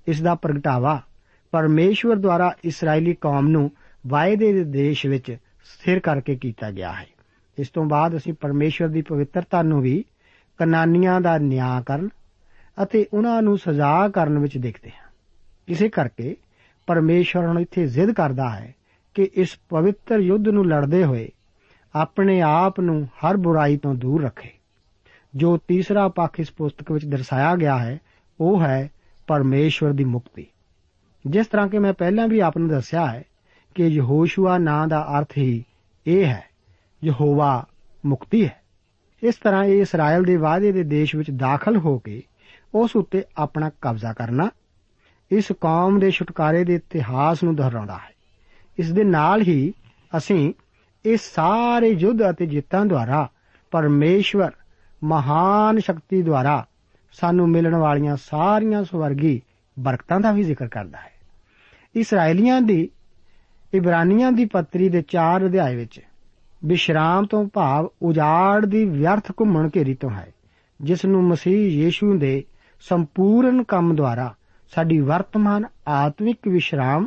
ਇਸ 0.09 0.23
ਦਾ 0.23 0.35
ਪ੍ਰਗਟਾਵਾ 0.35 1.03
ਪਰਮੇਸ਼ਵਰ 1.51 2.17
ਦੁਆਰਾ 2.17 2.55
ਇਸرائیਲੀ 2.65 3.15
ਕੌਮ 3.15 3.49
ਨੂੰ 3.49 3.71
ਵਾਅਦੇ 4.07 4.53
ਦੇ 4.53 4.65
ਦੇਸ਼ 4.65 5.07
ਵਿੱਚ 5.07 5.37
ਸਥਿਰ 5.65 5.99
ਕਰਕੇ 5.99 6.37
ਕੀਤਾ 6.37 6.71
ਗਿਆ 6.71 6.93
ਹੈ। 6.93 7.07
ਇਸ 7.59 7.69
ਤੋਂ 7.69 7.85
ਬਾਅਦ 7.85 8.17
ਅਸੀਂ 8.17 8.33
ਪਰਮੇਸ਼ਵਰ 8.33 8.89
ਦੀ 8.89 9.03
ਪਵਿੱਤਰਤਾ 9.03 9.63
ਨੂੰ 9.63 9.81
ਵੀ 9.81 10.05
ਕਨਾਨੀਆਂ 10.63 11.21
ਦਾ 11.21 11.39
ਨਿਆਂ 11.39 11.83
ਕਰਨ 11.83 12.09
ਅਤੇ 12.83 13.07
ਉਹਨਾਂ 13.15 13.43
ਨੂੰ 13.43 13.59
ਸਜ਼ਾ 13.59 14.09
ਕਰਨ 14.09 14.39
ਵਿੱਚ 14.39 14.59
ਦੇਖਦੇ 14.59 14.91
ਹਾਂ। 14.91 15.11
ਇਸੇ 15.69 15.89
ਕਰਕੇ 15.89 16.37
ਪਰਮੇਸ਼ਵਰ 16.87 17.47
ਹੁਣ 17.47 17.61
ਇੱਥੇ 17.61 17.87
ਜ਼ਿੱਦ 17.87 18.13
ਕਰਦਾ 18.13 18.51
ਹੈ 18.51 18.75
ਕਿ 19.15 19.31
ਇਸ 19.35 19.59
ਪਵਿੱਤਰ 19.69 20.19
ਯੁੱਧ 20.19 20.49
ਨੂੰ 20.49 20.67
ਲੜਦੇ 20.67 21.05
ਹੋਏ 21.05 21.29
ਆਪਣੇ 21.95 22.41
ਆਪ 22.41 22.81
ਨੂੰ 22.81 23.05
ਹਰ 23.05 23.37
ਬੁਰਾਈ 23.37 23.77
ਤੋਂ 23.77 23.95
ਦੂਰ 23.95 24.25
ਰੱਖੇ। 24.25 24.51
ਜੋ 25.37 25.57
ਤੀਸਰਾ 25.57 26.09
ਪੱਖ 26.09 26.41
ਇਸ 26.41 26.53
ਪੁਸਤਕ 26.53 26.93
ਵਿੱਚ 26.93 27.07
ਦਰਸਾਇਆ 27.07 27.57
ਗਿਆ 27.57 27.79
ਹੈ, 27.79 27.99
ਉਹ 28.41 28.63
ਹੈ 28.63 28.91
ਪਰਮੇਸ਼ਵਰ 29.27 29.93
ਦੀ 29.93 30.05
ਮੁਕਤੀ। 30.05 30.47
ਜਿਸ 31.27 31.47
ਤਰ੍ਹਾਂ 31.47 31.69
ਕਿ 31.69 31.79
ਮੈਂ 31.79 31.93
ਪਹਿਲਾਂ 31.93 32.29
ਵੀ 32.29 32.41
ਆਪ 32.41 32.59
ਨੂੰ 32.59 32.69
ਦੱਸਿਆ 32.69 33.07
ਹੈ 33.07 33.23
ਕਿ 33.75 33.87
ਯਹੋਸ਼ੂਆ 33.87 34.59
ਨਾਂ 34.59 34.89
ਦਾ 34.89 35.19
ਅਰਥ 35.19 35.39
ਹੀ 35.39 35.65
ਇਹ 36.07 36.25
ਹੈ, 36.25 36.45
ਯਹੋਵਾ 37.05 37.67
ਮੁਕਤੀ 38.07 38.45
ਹੈ। 38.45 38.62
ਇਸ 39.23 39.35
ਤਰ੍ਹਾਂ 39.35 39.65
ਇਹ 39.65 39.83
ਇਸਰਾਇਲ 39.83 40.23
ਦੇ 40.23 40.37
ਵਾਅਦੇ 40.37 40.73
ਦੇ 40.73 40.83
ਦੇਸ਼ 40.83 41.17
ਵਿੱਚ 41.17 41.31
ਦਾਖਲ 41.31 41.77
ਹੋ 41.77 41.99
ਕੇ 41.99 42.23
ਉਸ 42.75 42.97
ਉੱਤੇ 42.97 43.25
ਆਪਣਾ 43.37 43.71
ਕਬਜ਼ਾ 43.81 44.13
ਕਰਨਾ 44.13 44.51
ਇਸ 45.33 45.53
ਕੌਮ 45.61 45.99
ਦੇ 45.99 46.11
ਛੁਟਕਾਰੇ 46.11 46.65
ਦੇ 46.65 46.75
ਇਤਿਹਾਸ 46.75 47.45
ਨੂੰ 47.45 47.57
ਦੁਹਰਾਉਂਦਾ 47.57 47.95
ਹੈ। 47.95 48.15
ਇਸ 48.79 48.93
ਦੇ 48.93 49.05
ਨਾਲ 49.05 49.43
ਹੀ 49.43 49.75
ਅਸੀਂ 50.17 50.55
ਇਹ 51.07 51.17
ਸਾਰੇ 51.17 51.89
ਯੁੱਧ 51.89 52.31
ਅਤੇ 52.31 52.47
ਜਿੱਤਾਂ 52.47 52.87
ਦੁਆਰਾ 52.87 53.31
ਪਰਮੇਸ਼ਵਰ 53.71 54.51
ਮਹਾਨ 55.05 55.79
ਸ਼ਕਤੀ 55.79 56.23
ਦੁਆਰਾ 56.23 56.67
ਸਾਨੂੰ 57.13 57.49
ਮਿਲਣ 57.49 57.75
ਵਾਲੀਆਂ 57.75 58.17
ਸਾਰੀਆਂ 58.17 58.85
ਸਵਰਗੀ 58.85 59.43
ਬਰਕਤਾਂ 59.79 60.21
ਦਾ 60.21 60.33
ਵੀ 60.33 60.43
ਜ਼ਿਕਰ 60.43 60.69
ਕਰਦਾ 60.69 60.99
ਹੈ। 60.99 61.13
ਇਸرائیਲੀਆਂ 61.97 62.61
ਦੀ, 62.61 62.91
ਇਬਰਾਨੀਆਂ 63.75 64.33
ਦੀ 64.33 64.45
ਪੱਤਰੀ 64.45 64.89
ਦੇ 64.89 65.03
4 65.09 65.47
ਅਧਿਆਏ 65.47 65.77
ਵਿੱਚ 65.77 66.01
ਵਿਸ਼ਰਾਮ 66.65 67.25
ਤੋਂ 67.25 67.45
ਭਾਵ 67.45 67.89
ਉਜਾੜ 68.03 68.67
ਦੀ 68.67 68.85
ਵਿਅਰਥ 68.85 69.33
ਘੁੰਮਣ 69.41 69.69
ਘੇਰੀ 69.77 69.95
ਤੋਂ 69.95 70.11
ਹੈ, 70.11 70.33
ਜਿਸ 70.81 71.05
ਨੂੰ 71.05 71.23
ਮਸੀਹ 71.25 71.85
ਯੀਸ਼ੂ 71.85 72.19
ਦੇ 72.19 72.45
ਸੰਪੂਰਨ 72.81 73.63
ਕੰਮ 73.63 73.95
ਦੁਆਰਾ 73.97 74.35
ਸਾਡੀ 74.73 74.99
ਵਰਤਮਾਨ 75.01 75.65
ਆਤਮਿਕ 75.89 76.49
ਵਿਸ਼ਰਾਮ 76.49 77.07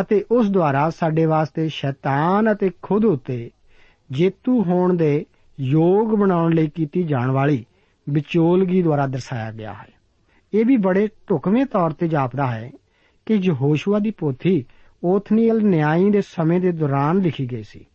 ਅਤੇ 0.00 0.24
ਉਸ 0.30 0.50
ਦੁਆਰਾ 0.50 0.90
ਸਾਡੇ 0.90 1.26
ਵਾਸਤੇ 1.26 1.68
ਸ਼ੈਤਾਨ 1.68 2.52
ਅਤੇ 2.52 2.70
ਖੁਦ 2.82 3.04
ਉਤੇ 3.04 3.50
ਜੇਤੂ 4.10 4.62
ਹੋਣ 4.62 4.94
ਦੇ 4.94 5.26
ਯੋਗ 5.60 6.14
ਬਣਾਉਣ 6.14 6.54
ਲਈ 6.54 6.66
ਕੀਤੀ 6.66 7.02
ਜਾਣ 7.02 7.30
ਵਾਲੀ 7.30 7.64
ਵਿਚੋਲਗੀ 8.08 8.82
ਦੁਆਰਾ 8.82 9.06
ਦਰਸਾਇਆ 9.06 9.52
ਗਿਆ 9.52 9.72
ਹੈ। 9.72 9.88
ਇਹ 10.52 10.64
ਵੀ 10.64 10.76
ਬੜੇ 10.76 11.08
ਢੁਕਵੇਂ 11.30 11.66
ਤੌਰ 11.66 11.90
ਤੇ 11.90 12.08
ਜਾਪਦਾ 12.08 12.46
ਹੈ 12.46 12.70
ਕਿ 13.26 13.34
ਯਹੋਸ਼ੂਆ 13.34 13.98
ਦੀ 13.98 14.10
ਪੋਥੀ 14.10 14.64
ਓਥਨੀਅਲ 15.04 15.62
ਨਿਆਈ 15.62 16.10
ਦੇ 16.10 16.20
ਸਮੇਂ 16.20 16.60
ਦੇ 16.60 16.72
ਦੌਰਾਨ 16.72 17.18
ਲਿਖੀ 17.18 17.52
ਗਈ 17.52 17.62
ਸੀ। 17.62 17.86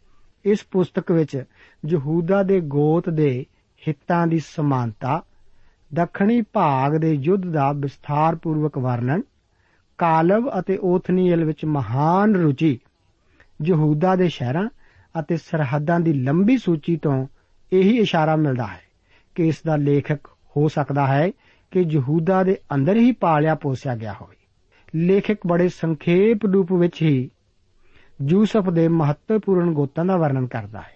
ਇਸ 0.45 0.65
ਪੁਸਤਕ 0.71 1.11
ਵਿੱਚ 1.11 1.43
ਯਹੂਦਾ 1.87 2.43
ਦੇ 2.43 2.61
ਗੋਤ 2.61 3.09
ਦੇ 3.09 3.45
ਹਿੱਤਾਂ 3.87 4.27
ਦੀ 4.27 4.39
ਸਮਾਨਤਾ, 4.39 5.23
ਦੱਖਣੀ 5.93 6.41
ਭਾਗ 6.41 6.95
ਦੇ 6.95 7.13
ਯੁੱਧ 7.13 7.45
ਦਾ 7.45 7.71
ਵਿਸਥਾਰਪੂਰਵਕ 7.71 8.77
ਵਰਣਨ 8.77 9.21
ਕਾਲਬ 9.97 10.51
ਅਤੇ 10.59 10.77
ਓਥਨੀਅਲ 10.81 11.43
ਵਿੱਚ 11.43 11.65
ਮਹਾਨ 11.65 12.35
ਰੁਚੀ 12.35 12.79
ਯਹੂਦਾ 13.65 14.15
ਦੇ 14.15 14.29
ਸ਼ਹਿਰਾਂ 14.29 14.69
ਅਤੇ 15.19 15.37
ਸਰਹੱਦਾਂ 15.37 15.99
ਦੀ 15.99 16.13
ਲੰਬੀ 16.13 16.57
ਸੂਚੀ 16.57 16.97
ਤੋਂ 16.97 17.27
ਇਹੀ 17.73 17.97
ਇਸ਼ਾਰਾ 17.97 18.35
ਮਿਲਦਾ 18.35 18.67
ਹੈ 18.67 18.81
ਕਿ 19.35 19.47
ਇਸ 19.47 19.61
ਦਾ 19.65 19.75
ਲੇਖਕ 19.75 20.27
ਹੋ 20.57 20.67
ਸਕਦਾ 20.67 21.07
ਹੈ 21.07 21.31
ਕਿ 21.71 21.79
ਯਹੂਦਾ 21.79 22.43
ਦੇ 22.43 22.57
ਅੰਦਰ 22.75 22.95
ਹੀ 22.95 23.11
ਪਾਲਿਆ 23.11 23.55
ਪੋਸਿਆ 23.55 23.95
ਗਿਆ 23.95 24.13
ਹੋਵੇ। 24.13 24.35
ਲੇਖਕ 24.95 25.37
ਬੜੇ 25.47 25.69
ਸੰਖੇਪ 25.69 26.45
ਰੂਪ 26.45 26.73
ਵਿੱਚ 26.73 27.01
ਹੀ 27.01 27.29
ਯੂਸਫ 28.19 28.69
ਦੇ 28.69 28.87
ਮਹੱਤਵਪੂਰਨ 28.87 29.73
ਗੋਤਾਂ 29.73 30.05
ਦਾ 30.05 30.17
ਵਰਣਨ 30.17 30.47
ਕਰਦਾ 30.47 30.81
ਹੈ। 30.81 30.93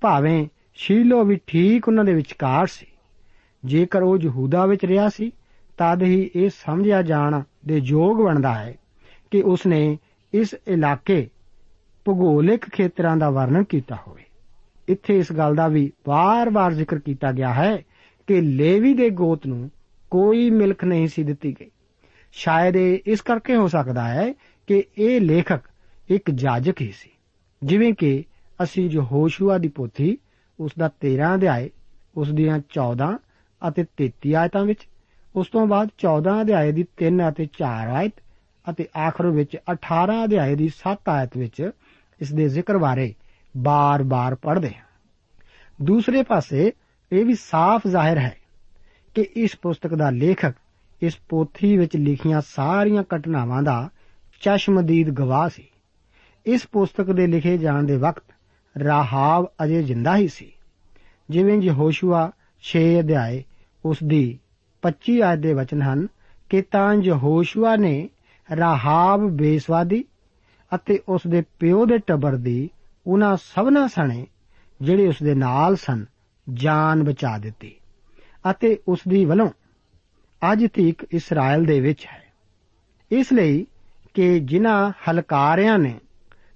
ਭਾਵੇਂ 0.00 0.46
ਸ਼ੀਲੋ 0.74 1.24
ਵੀ 1.24 1.38
ਠੀਕ 1.46 1.88
ਉਹਨਾਂ 1.88 2.04
ਦੇ 2.04 2.14
ਵਿਚਕਾਰ 2.14 2.66
ਸੀ, 2.66 2.86
ਜੇਕਰ 3.64 4.02
ਉਹ 4.02 4.18
ਯਹੂਦਾ 4.18 4.66
ਵਿੱਚ 4.66 4.84
ਰਿਹਾ 4.84 5.08
ਸੀ, 5.08 5.30
ਤਦ 5.78 6.02
ਹੀ 6.02 6.30
ਇਹ 6.36 6.50
ਸਮਝਿਆ 6.56 7.02
ਜਾਣ 7.02 7.42
ਦੇ 7.66 7.78
ਯੋਗ 7.78 8.16
ਬਣਦਾ 8.16 8.54
ਹੈ 8.54 8.74
ਕਿ 9.30 9.42
ਉਸਨੇ 9.42 9.98
ਇਸ 10.32 10.54
ਇਲਾਕੇ 10.68 11.28
ਭੂਗੋਲਿਕ 12.06 12.68
ਖੇਤਰਾਂ 12.68 13.16
ਦਾ 13.16 13.30
ਵਰਣਨ 13.30 13.64
ਕੀਤਾ 13.64 13.98
ਹੋਵੇ। 14.08 14.22
ਇੱਥੇ 14.88 15.18
ਇਸ 15.18 15.32
ਗੱਲ 15.32 15.54
ਦਾ 15.54 15.68
ਵੀ 15.68 15.90
ਵਾਰ-ਵਾਰ 16.08 16.72
ਜ਼ਿਕਰ 16.72 16.98
ਕੀਤਾ 16.98 17.32
ਗਿਆ 17.32 17.52
ਹੈ 17.54 17.76
ਕਿ 18.28 18.40
ਲੇਵੀ 18.40 18.94
ਦੇ 18.94 19.10
ਗੋਤ 19.10 19.46
ਨੂੰ 19.46 19.70
ਕੋਈ 20.12 20.48
ਮਿਲਕ 20.50 20.84
ਨਹੀਂ 20.84 21.08
ਸੀ 21.08 21.22
ਦਿੱਤੀ 21.22 21.54
ਗਈ। 21.60 21.70
ਸ਼ਾਇਦ 22.34 22.76
ਇਹ 22.76 22.98
ਇਸ 23.06 23.20
ਕਰਕੇ 23.20 23.56
ਹੋ 23.56 23.68
ਸਕਦਾ 23.68 24.08
ਹੈ 24.08 24.32
ਕਿ 24.68 24.82
ਇਹ 24.98 25.20
ਲੇਖਕ 25.20 25.60
ਇੱਕ 26.08 26.30
ਜਾਜਕ 26.30 26.80
ਹੀ 26.80 26.92
ਸੀ। 26.92 27.10
ਜਿਵੇਂ 27.62 27.94
ਕਿ 27.94 28.24
ਅਸੀਂ 28.62 28.90
ਜੋ 28.90 29.02
ਹੋਸ਼ੂਆ 29.02 29.58
ਦੀ 29.58 29.68
ਪੋਥੀ, 29.68 30.18
ਉਸ 30.60 30.72
ਦਾ 30.78 30.90
13 31.00 31.34
ਅਧਿਆਏ, 31.34 31.70
ਉਸ 32.16 32.32
ਦੀਆਂ 32.32 32.58
14 32.58 33.18
ਅਤੇ 33.68 33.84
33 33.96 34.34
ਆਇਤਾਂ 34.34 34.64
ਵਿੱਚ, 34.64 34.88
ਉਸ 35.36 35.46
ਤੋਂ 35.46 35.66
ਬਾਅਦ 35.66 35.88
14 35.98 36.40
ਅਧਿਆਏ 36.40 36.72
ਦੀ 36.72 36.84
3 36.96 37.28
ਅਤੇ 37.28 37.48
4 37.58 37.88
ਆਇਤ 37.88 38.12
ਅਤੇ 38.70 38.88
ਆਖਰ 38.98 39.26
ਵਿੱਚ 39.26 39.56
18 39.72 40.24
ਅਧਿਆਏ 40.24 40.54
ਦੀ 40.54 40.68
7 40.68 41.08
ਆਇਤ 41.08 41.36
ਵਿੱਚ 41.36 41.70
ਇਸ 42.20 42.32
ਦੇ 42.32 42.48
ਜ਼ਿਕਰ 42.48 42.78
ਬਾਰੇ 42.78 43.14
ਬਾਰ-ਬਾਰ 43.56 44.34
ਪੜ੍ਹਦੇ 44.34 44.74
ਹਾਂ। 44.74 44.84
ਦੂਸਰੇ 45.82 46.22
ਪਾਸੇ 46.22 46.72
ਇਹ 47.12 47.24
ਵੀ 47.24 47.34
ਸਾਫ਼ 47.34 47.86
ਜ਼ਾਹਿਰ 47.86 48.18
ਹੈ 48.18 48.36
ਕਿ 49.14 49.22
ਇਸ 49.36 49.56
ਪੁਸਤਕ 49.62 49.94
ਦਾ 49.94 50.10
ਲੇਖਕ 50.10 50.54
ਇਸ 51.02 51.16
ਪੋਥੀ 51.28 51.76
ਵਿੱਚ 51.76 51.96
ਲਿਖੀਆਂ 51.96 52.40
ਸਾਰੀਆਂ 52.46 53.02
ਘਟਨਾਵਾਂ 53.16 53.62
ਦਾ 53.62 53.90
ਚਸ਼ਮਦੀਦ 54.40 55.10
ਗਵਾਹ 55.10 55.48
ਸੀ। 55.48 55.68
ਇਸ 56.46 56.66
ਪੁਸਤਕ 56.66 57.12
ਦੇ 57.12 57.26
ਲਿਖੇ 57.26 57.58
ਜਾਣ 57.58 57.82
ਦੇ 57.82 57.96
ਵਕਤ 57.96 58.24
ਰਾਹਾਬ 58.78 59.52
ਅਜੇ 59.64 59.82
ਜਿੰਦਾ 59.82 60.16
ਹੀ 60.16 60.28
ਸੀ। 60.28 60.52
ਜਿਵੇਂ 61.30 61.62
ਯਹੋਸ਼ੂਆ 61.62 62.30
6 62.62 62.82
ਅਧਿਆਏ 63.00 63.44
ਉਸ 63.84 63.98
ਦੀ 64.04 64.38
25 64.82 65.20
ਆਇਤ 65.20 65.38
ਦੇ 65.38 65.52
ਵਚਨ 65.52 65.82
ਹਨ 65.82 66.06
ਕਿ 66.48 66.62
ਤਾਂ 66.62 66.94
ਯਹੋਸ਼ੂਆ 66.94 67.76
ਨੇ 67.76 68.08
ਰਾਹਾਬ 68.56 69.30
ਬੇਸਵਾਦੀ 69.30 70.04
ਅਤੇ 70.74 71.00
ਉਸ 71.08 71.20
ਦੇ 71.26 71.42
ਪਿਓ 71.58 71.86
ਦੇ 71.86 71.98
ਟੱਬਰ 71.98 72.36
ਦੀ 72.36 72.70
ਉਹਨਾਂ 73.06 73.36
ਸਭਨਾ 73.36 73.86
ਸਣੇ 73.86 74.26
ਜਿਹੜੇ 74.82 75.06
ਉਸ 75.08 75.22
ਦੇ 75.22 75.34
ਨਾਲ 75.34 75.76
ਸਨ, 75.76 76.06
ਜਾਨ 76.52 77.02
ਬਚਾ 77.02 77.38
ਦਿੱਤੀ 77.38 77.74
ਅਤੇ 78.50 78.78
ਉਸ 78.88 78.98
ਦੀ 79.08 79.24
ਵੱਲੋਂ 79.24 79.50
ਅੱਜ 80.52 80.66
ਤੱਕ 80.66 81.06
ਇਸਰਾਇਲ 81.10 81.64
ਦੇ 81.64 81.80
ਵਿੱਚ 81.80 82.06
ਹੈ। 82.06 82.22
ਇਸ 83.10 83.32
ਲਈ 83.32 83.66
ਕਿ 84.14 84.40
ਜਿਨ੍ਹਾਂ 84.40 84.92
ਹਲਕਾਰਿਆਂ 85.08 85.78
ਨੇ 85.78 86.00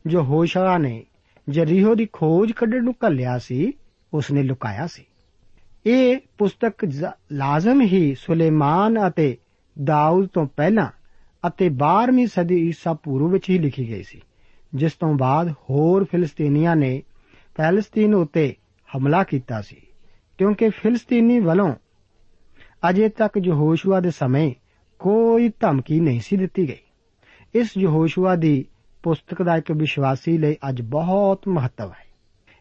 ਜੋ 0.07 0.23
ਹੋਸ਼ਾ 0.23 0.77
ਨੇ 0.79 1.05
ਜਰੀਹੋ 1.49 1.95
ਦੀ 1.95 2.07
ਖੋਜ 2.13 2.53
ਕੱਢਣ 2.53 2.85
ਨੂੰ 2.85 2.95
ਘੱਲਿਆ 3.07 3.39
ਸੀ 3.39 3.73
ਉਸ 4.13 4.31
ਨੇ 4.31 4.43
ਲੁਕਾਇਆ 4.43 4.87
ਸੀ। 4.87 5.05
ਇਹ 5.87 6.19
ਪੁਸਤਕ 6.39 6.85
ਲਾਜ਼ਮ 7.33 7.81
ਹੀ 7.83 8.15
ਸੁਲੇਮਾਨ 8.15 9.07
ਅਤੇ 9.09 9.37
ਦਾਊਦ 9.77 10.27
ਤੋਂ 10.27 10.47
ਪਹਿਲਾਂ 10.47 10.87
ਅਤੇ 11.45 11.69
12ਵੀਂ 11.83 12.27
ਸਦੀ 12.27 12.59
ਈਸਾ 12.69 12.93
ਪੂਰਵ 12.95 13.31
ਵਿੱਚ 13.31 13.49
ਹੀ 13.51 13.59
ਲਿਖੀ 13.59 13.89
ਗਈ 13.89 14.03
ਸੀ, 14.03 14.21
ਜਿਸ 14.75 14.93
ਤੋਂ 14.93 15.13
ਬਾਅਦ 15.15 15.51
ਹੋਰ 15.71 16.05
ਫਿਲਸਤੀਨੀਆਂ 16.05 16.77
ਨੇ 16.77 17.03
ਪੈਲਸਤੀਨ 17.57 18.15
ਉਤੇ 18.15 18.55
ਹਮਲਾ 18.91 19.23
ਕੀਤਾ 19.25 19.61
ਸੀ, 19.61 19.77
ਕਿਉਂਕਿ 20.39 20.69
ਫਿਲਸਤੀਨੀ 20.71 21.39
ਵੱਲੋਂ 21.41 21.73
ਅਜੇ 22.91 23.09
ਤੱਕ 23.09 23.39
ਯਹੋਸ਼ੂਆ 23.45 24.01
ਦੇ 24.01 24.11
ਸਮੇਂ 24.11 24.51
ਕੋਈ 25.01 25.49
ਧਮਕੀ 25.61 26.01
ਨਹੀਂ 26.01 26.21
ਸੀ 26.21 26.37
ਦਿੱਤੀ 26.37 26.69
ਗਈ। 26.69 26.81
ਇਸ 27.55 27.77
ਯਹੋਸ਼ੂਆ 27.79 28.35
ਦੀ 28.37 28.65
ਪੁਸਤਕ 29.07 29.43
ਦਾ 29.43 29.57
ਇੱਕ 29.57 29.73
ਵਿਸ਼ਵਾਸੀ 29.73 30.39
ਲਈ 30.39 30.57
ਅੱਜ 30.69 30.83
ਬਹੁਤ 30.83 31.49
ਮਹੱਤਵ 31.49 31.91
ਹੈ। 31.91 32.05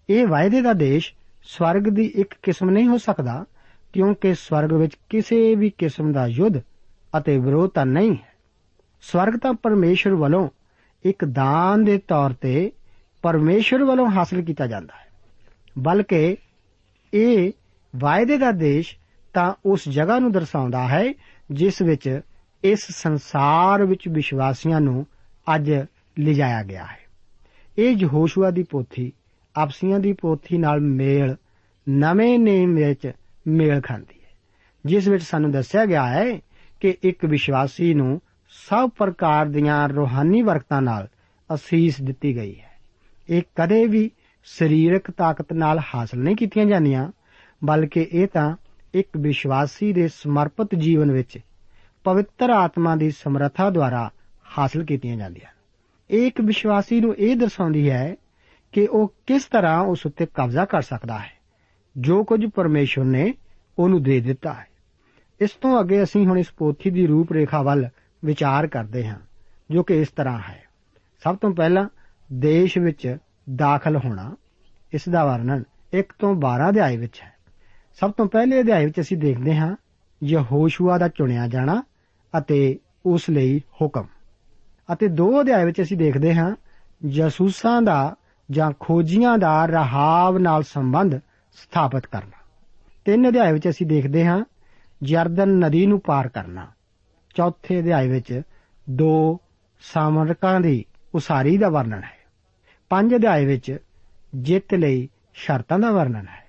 ਇਹ 0.10 0.28
ਵਾਅਦੇ 0.28 0.62
ਦਾ 0.62 0.74
ਦੇਸ਼ 0.74 1.14
ਸਵਰਗ 1.44 1.82
ਦੀ 1.82 2.06
ਇੱਕ 2.16 2.36
ਕਿਸਮ 2.44 2.70
ਨਹੀਂ 2.70 2.88
ਹੋ 2.88 2.98
ਸਕਦਾ, 2.98 3.46
ਕਿਉਂਕਿ 3.94 4.34
ਸਵਰਗ 4.34 4.74
ਵਿੱਚ 4.74 4.98
ਕਿਸੇ 5.10 5.56
ਵੀ 5.56 5.70
ਕਿਸਮ 5.70 6.12
ਦਾ 6.12 6.28
ਯੁੱਧ 6.28 6.60
ਅਤੇ 7.18 7.38
ਵਿਰੋਧਤਾ 7.38 7.84
ਨਹੀਂ 7.84 8.12
ਹੈ। 8.12 8.34
ਸਵਰਗ 9.02 9.38
ਤਾਂ 9.38 9.54
ਪਰਮੇਸ਼ਰ 9.54 10.14
ਵੱਲੋਂ 10.14 10.50
ਇੱਕ 11.06 11.26
ਦਾਨ 11.26 11.84
ਦੇ 11.84 11.98
ਤੌਰ 11.98 12.34
ਤੇ 12.34 12.72
ਪਰਮੇਸ਼ਰ 13.22 13.84
ਵੱਲੋਂ 13.84 14.12
ਹਾਸਲ 14.12 14.42
ਕੀਤਾ 14.42 14.68
ਜਾਂਦਾ 14.68 14.94
ਹੈ। 14.96 15.08
ਬਲਕਿ 15.78 16.38
ਇਹ 17.14 17.52
ਵਾਅਦੇ 17.96 18.38
ਦਾ 18.38 18.52
ਦੇਸ਼ 18.52 18.96
ਤਾਂ 19.34 19.54
ਉਸ 19.66 19.90
ਜਗ੍ਹਾ 19.90 20.20
ਨੂੰ 20.20 20.32
ਦਰਸਾਉਂਦਾ 20.32 20.88
ਹੈ, 20.88 21.14
ਜਿਸ 21.52 21.82
ਵਿੱਚ 21.82 22.22
ਇਸ 22.64 22.88
ਸੰਸਾਰ 22.90 23.86
ਵਿੱਚ 23.86 24.08
ਵਿਸ਼ਵਾਸੀਆਂ 24.08 24.82
ਨੂੰ 24.82 25.06
ਅੱਜ 25.56 25.72
ਲਿਜਾਇਆ 26.20 26.64
ਗਿਆ 26.64 26.86
ਹੈ। 26.86 26.98
ਇਹ 27.78 27.96
ਯਹੋਸ਼ੂਆ 27.96 28.52
ਦੀ 28.52 28.64
ਪੋਥੀ, 28.64 29.14
ਆਪਸੀਆਂ 29.56 30.00
ਦੀ 30.00 30.14
ਪੋਥੀ 30.14 30.58
ਨਾਲ 30.58 30.80
ਮੇਲ, 30.80 31.36
ਨਵੇਂ 31.90 32.40
ਨੇਮ 32.40 32.76
ਵਿੱਚ 32.76 33.12
ਮੇਲ 33.48 33.82
ਖਾਂਦੀ 33.82 34.20
ਹੈ। 34.24 34.30
ਜਿਸ 34.86 35.08
ਵਿੱਚ 35.08 35.24
ਸਾਨੂੰ 35.24 35.52
ਦੱਸਿਆ 35.52 35.86
ਗਿਆ 35.86 36.08
ਹੈ 36.08 36.42
ਕਿ 36.80 36.98
ਇੱਕ 37.04 37.26
ਵਿਸ਼ਵਾਸੀ 37.26 37.94
ਨੂੰ 37.94 38.22
ਸਭ 38.50 38.90
ਪ੍ਰਕਾਰ 38.90 39.46
ਦੀਆਂ 39.46 39.90
ਰੋਹਾਨੀ 39.90 40.42
ਵਰਕਤਾਂ 40.42 40.82
ਨਾਲ 40.82 41.08
ਅਸੀਸ 41.54 42.02
ਦਿੱਤੀ 42.02 42.36
ਗਈ 42.36 42.60
ਹੈ। 42.60 42.72
ਇਹ 43.30 43.42
ਕਦੇ 43.56 43.86
ਵੀ 43.86 44.12
ਸਰੀਰਕ 44.46 45.12
ਤਾਕਤ 45.12 45.54
ਨਾਲ 45.54 45.80
ਹਾਸਲ 45.96 46.20
ਨਹੀਂ 46.20 46.36
ਕੀਤੀਆਂ 46.36 46.66
ਜਾਂਦੀਆਂ, 46.66 47.12
ਬਲਕਿ 47.64 48.08
ਇਹ 48.12 48.28
ਤਾਂ 48.28 48.56
ਇੱਕ 48.94 49.10
ਵਿਸ਼ਵਾਸੀ 49.18 49.94
ਦੇ 49.94 50.08
ਸਮਰਪਿਤ 50.08 50.76
ਜੀਵਨ 50.76 51.12
ਵਿੱਚ 51.12 51.40
ਪਵਿੱਤਰ 52.04 52.50
ਆਤਮਾ 52.50 52.96
ਦੀ 52.96 53.12
ਸਮਰੱਥਾ 53.12 53.70
ਦੁਆਰਾ 53.70 54.12
ਹਾਸਲ 54.60 54.86
ਕੀਤੀਆਂ 54.86 55.18
ਜਾਂਦੀਆਂ। 55.18 55.55
ਇਹ 56.10 56.28
ਇੱਕ 56.28 56.42
ਵਿਸ਼ਵਾਸੀ 56.42 57.02
ਨੂੰ 57.02 57.16
ਇਹ 57.16 57.36
ਦਰਸਾਉਂਦੀ 57.36 57.90
ਹੈ 57.90 58.16
ਕਿ 58.72 58.88
ਉਹ 58.88 59.14
ਕਿਸ 59.28 59.46
ਤਰ੍ਹਾਂ 59.46 59.80
ਉਸ 59.80 60.06
ਉੱਤੇ 60.06 60.26
ਕਬਜ਼ਾ 60.26 60.66
ਕਰ 60.66 60.82
ਸਕਦਾ 60.82 61.20
ਹੈ। 61.20 61.32
ਜੋ 61.98 62.24
ਕੁਝ 62.24 62.46
ਪਰਮੇਸ਼ਵਰ 62.56 63.06
ਨੇ 63.06 63.34
ਉਹਨੂੰ 63.80 64.04
ਦੇ 64.04 64.20
ਦਿੱਤਾ 64.20 64.54
ਹੈ। 64.54 64.68
ਇਸ 65.42 65.50
ਤੋਂ 65.50 65.80
ਅੱਗੇ 65.80 66.04
ਅਸੀਂ 66.04 66.28
ਹੁਣ 66.28 66.40
ਇਸ 66.40 66.52
ਪੋਥੀ 66.58 66.90
ਦੀ 66.90 67.08
ਰੂਪ 67.08 67.32
ਰੇਖਾ 67.32 67.62
ਵੱਲ 67.62 67.90
ਵਿਚਾਰ 68.26 68.68
ਕਰਦੇ 68.68 69.08
ਹਾਂ, 69.08 69.20
ਜੋ 69.72 69.84
ਕਿ 69.84 70.02
ਇਸ 70.02 70.08
ਤਰ੍ਹਾਂ 70.08 70.40
ਹੈ। 70.50 70.64
ਸਭ 71.24 71.38
ਤੋਂ 71.38 71.52
ਪਹਿਲਾਂ 71.52 71.90
ਦੇਸ਼ 72.34 72.78
ਵਿੱਚ 72.78 73.18
ਦਾਖਲ 73.56 73.98
ਹੋਣਾ, 73.98 74.36
ਇਸ 74.94 75.10
ਦਾ 75.10 75.26
ਵਰਣਨ 75.26 75.64
1 75.94 76.14
ਤੋਂ 76.20 76.36
12 76.36 76.70
ਅਧਿਆਇ 76.70 76.98
ਵਿੱਚ 76.98 77.22
ਹੈ। 77.22 77.34
ਸਭ 78.00 78.12
ਤੋਂ 78.12 78.26
ਪਹਿਲੇ 78.26 78.60
ਅਧਿਆਇ 78.60 78.86
ਵਿੱਚ 78.86 79.00
ਅਸੀਂ 79.00 79.18
ਦੇਖਦੇ 79.18 79.56
ਹਾਂ, 79.56 79.76
ਯਹੋਸ਼ੂਆ 80.24 80.98
ਦਾ 80.98 81.08
ਚੁਣਿਆ 81.08 81.48
ਜਾਣਾ 81.48 81.84
ਅਤੇ 82.38 82.80
ਉਸ 83.06 83.30
ਲਈ 83.30 83.62
ਹੁਕਮ। 83.82 84.08
ਅਤੇ 84.94 85.08
ਦੋ 85.08 85.42
ਅਧਿਆਇ 85.42 85.66
ਵਿੱਚ 85.66 85.82
ਅਸੀਂ 85.82 85.98
ਦੇਖਦੇ 85.98 86.36
ਹਾਂ, 86.36 86.56
ਜਸੂਸਾਂ 87.06 87.82
ਦਾ 87.82 88.16
ਜਾਂ 88.52 88.72
ਖੋਜੀਆਂ 88.80 89.38
ਦਾ 89.38 89.66
ਰਹਾਵ 89.66 90.38
ਨਾਲ 90.38 90.64
ਸੰਬੰਧ 90.64 91.16
ਸਥਾਪਿਤ 91.54 92.06
ਕਰਨਾ। 92.06 92.44
ਤਿੰਨ 93.06 93.30
ਅਧਿਆਇ 93.30 93.54
ਵਿੱਚ 93.54 93.70
ਅਸੀਂ 93.70 93.88
ਦੇਖਦੇ 93.88 94.26
ਹਾਂ, 94.26 94.46
ਜਰਦਨ 95.04 95.50
ਨਦੀ 95.50 95.86
ਨੂੰ 95.86 96.00
ਪਾਰ 96.00 96.28
ਕਰਨਾ। 96.28 96.68
ਚੌਥੇ 97.36 97.80
ਅਧਿਆਇ 97.80 98.08
ਵਿੱਚ 98.08 98.42
ਦੋ 98.90 99.40
ਸਾਮਰਕਾਂ 99.82 100.62
ਦੀ 100.62 100.86
ਉਸਾਰੀ 101.16 101.58
ਦਾ 101.58 101.70
ਵਰਣਨ 101.70 102.04
ਹੈ। 102.04 102.18
ਪੰਜ 102.90 103.16
ਅਧਿਆਇ 103.16 103.46
ਵਿੱਚ 103.46 103.78
ਜਿੱਤ 104.36 104.74
ਲਈ 104.74 105.10
ਸ਼ਰਤਾਂ 105.34 105.80
ਦਾ 105.80 105.92
ਵਰਣਨ 105.92 106.28
ਹੈ। 106.28 106.46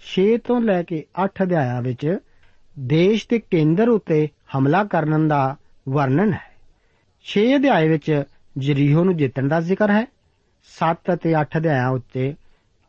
6 0.00 0.38
ਤੋਂ 0.38 0.60
ਲੈ 0.60 0.82
ਕੇ 0.82 1.04
8 1.24 1.42
ਅਧਿਆਇਆਂ 1.42 1.82
ਵਿੱਚ 1.82 2.18
ਦੇਸ਼ 2.78 3.28
ਦੇ 3.30 3.38
ਕੇਂਦਰ 3.38 3.88
ਉੱਤੇ 3.88 4.28
ਹਮਲਾ 4.58 4.84
ਕਰਨ 4.84 5.28
ਦਾ 5.28 5.56
ਵਰਣਨ 5.88 6.32
ਹੈ। 6.32 6.53
6 7.26 7.56
ਅਧਿਆਇ 7.56 7.88
ਵਿੱਚ 7.88 8.22
ਜਰੀਹੋ 8.58 9.04
ਨੂੰ 9.04 9.16
ਜਿੱਤਣ 9.16 9.48
ਦਾ 9.48 9.60
ਜ਼ਿਕਰ 9.60 9.90
ਹੈ। 9.90 10.06
7 10.68 11.14
ਅਤੇ 11.14 11.34
8 11.34 11.58
ਅਧਿਆਇਆਂ 11.58 11.88
ਉੱਤੇ 11.88 12.34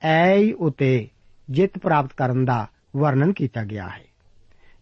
ਐਈ 0.03 0.51
ਉਤੇ 0.51 1.07
ਜਿੱਤ 1.49 1.77
ਪ੍ਰਾਪਤ 1.77 2.13
ਕਰਨ 2.13 2.45
ਦਾ 2.45 2.67
ਵਰਣਨ 2.95 3.33
ਕੀਤਾ 3.33 3.63
ਗਿਆ 3.63 3.87
ਹੈ। 3.87 4.03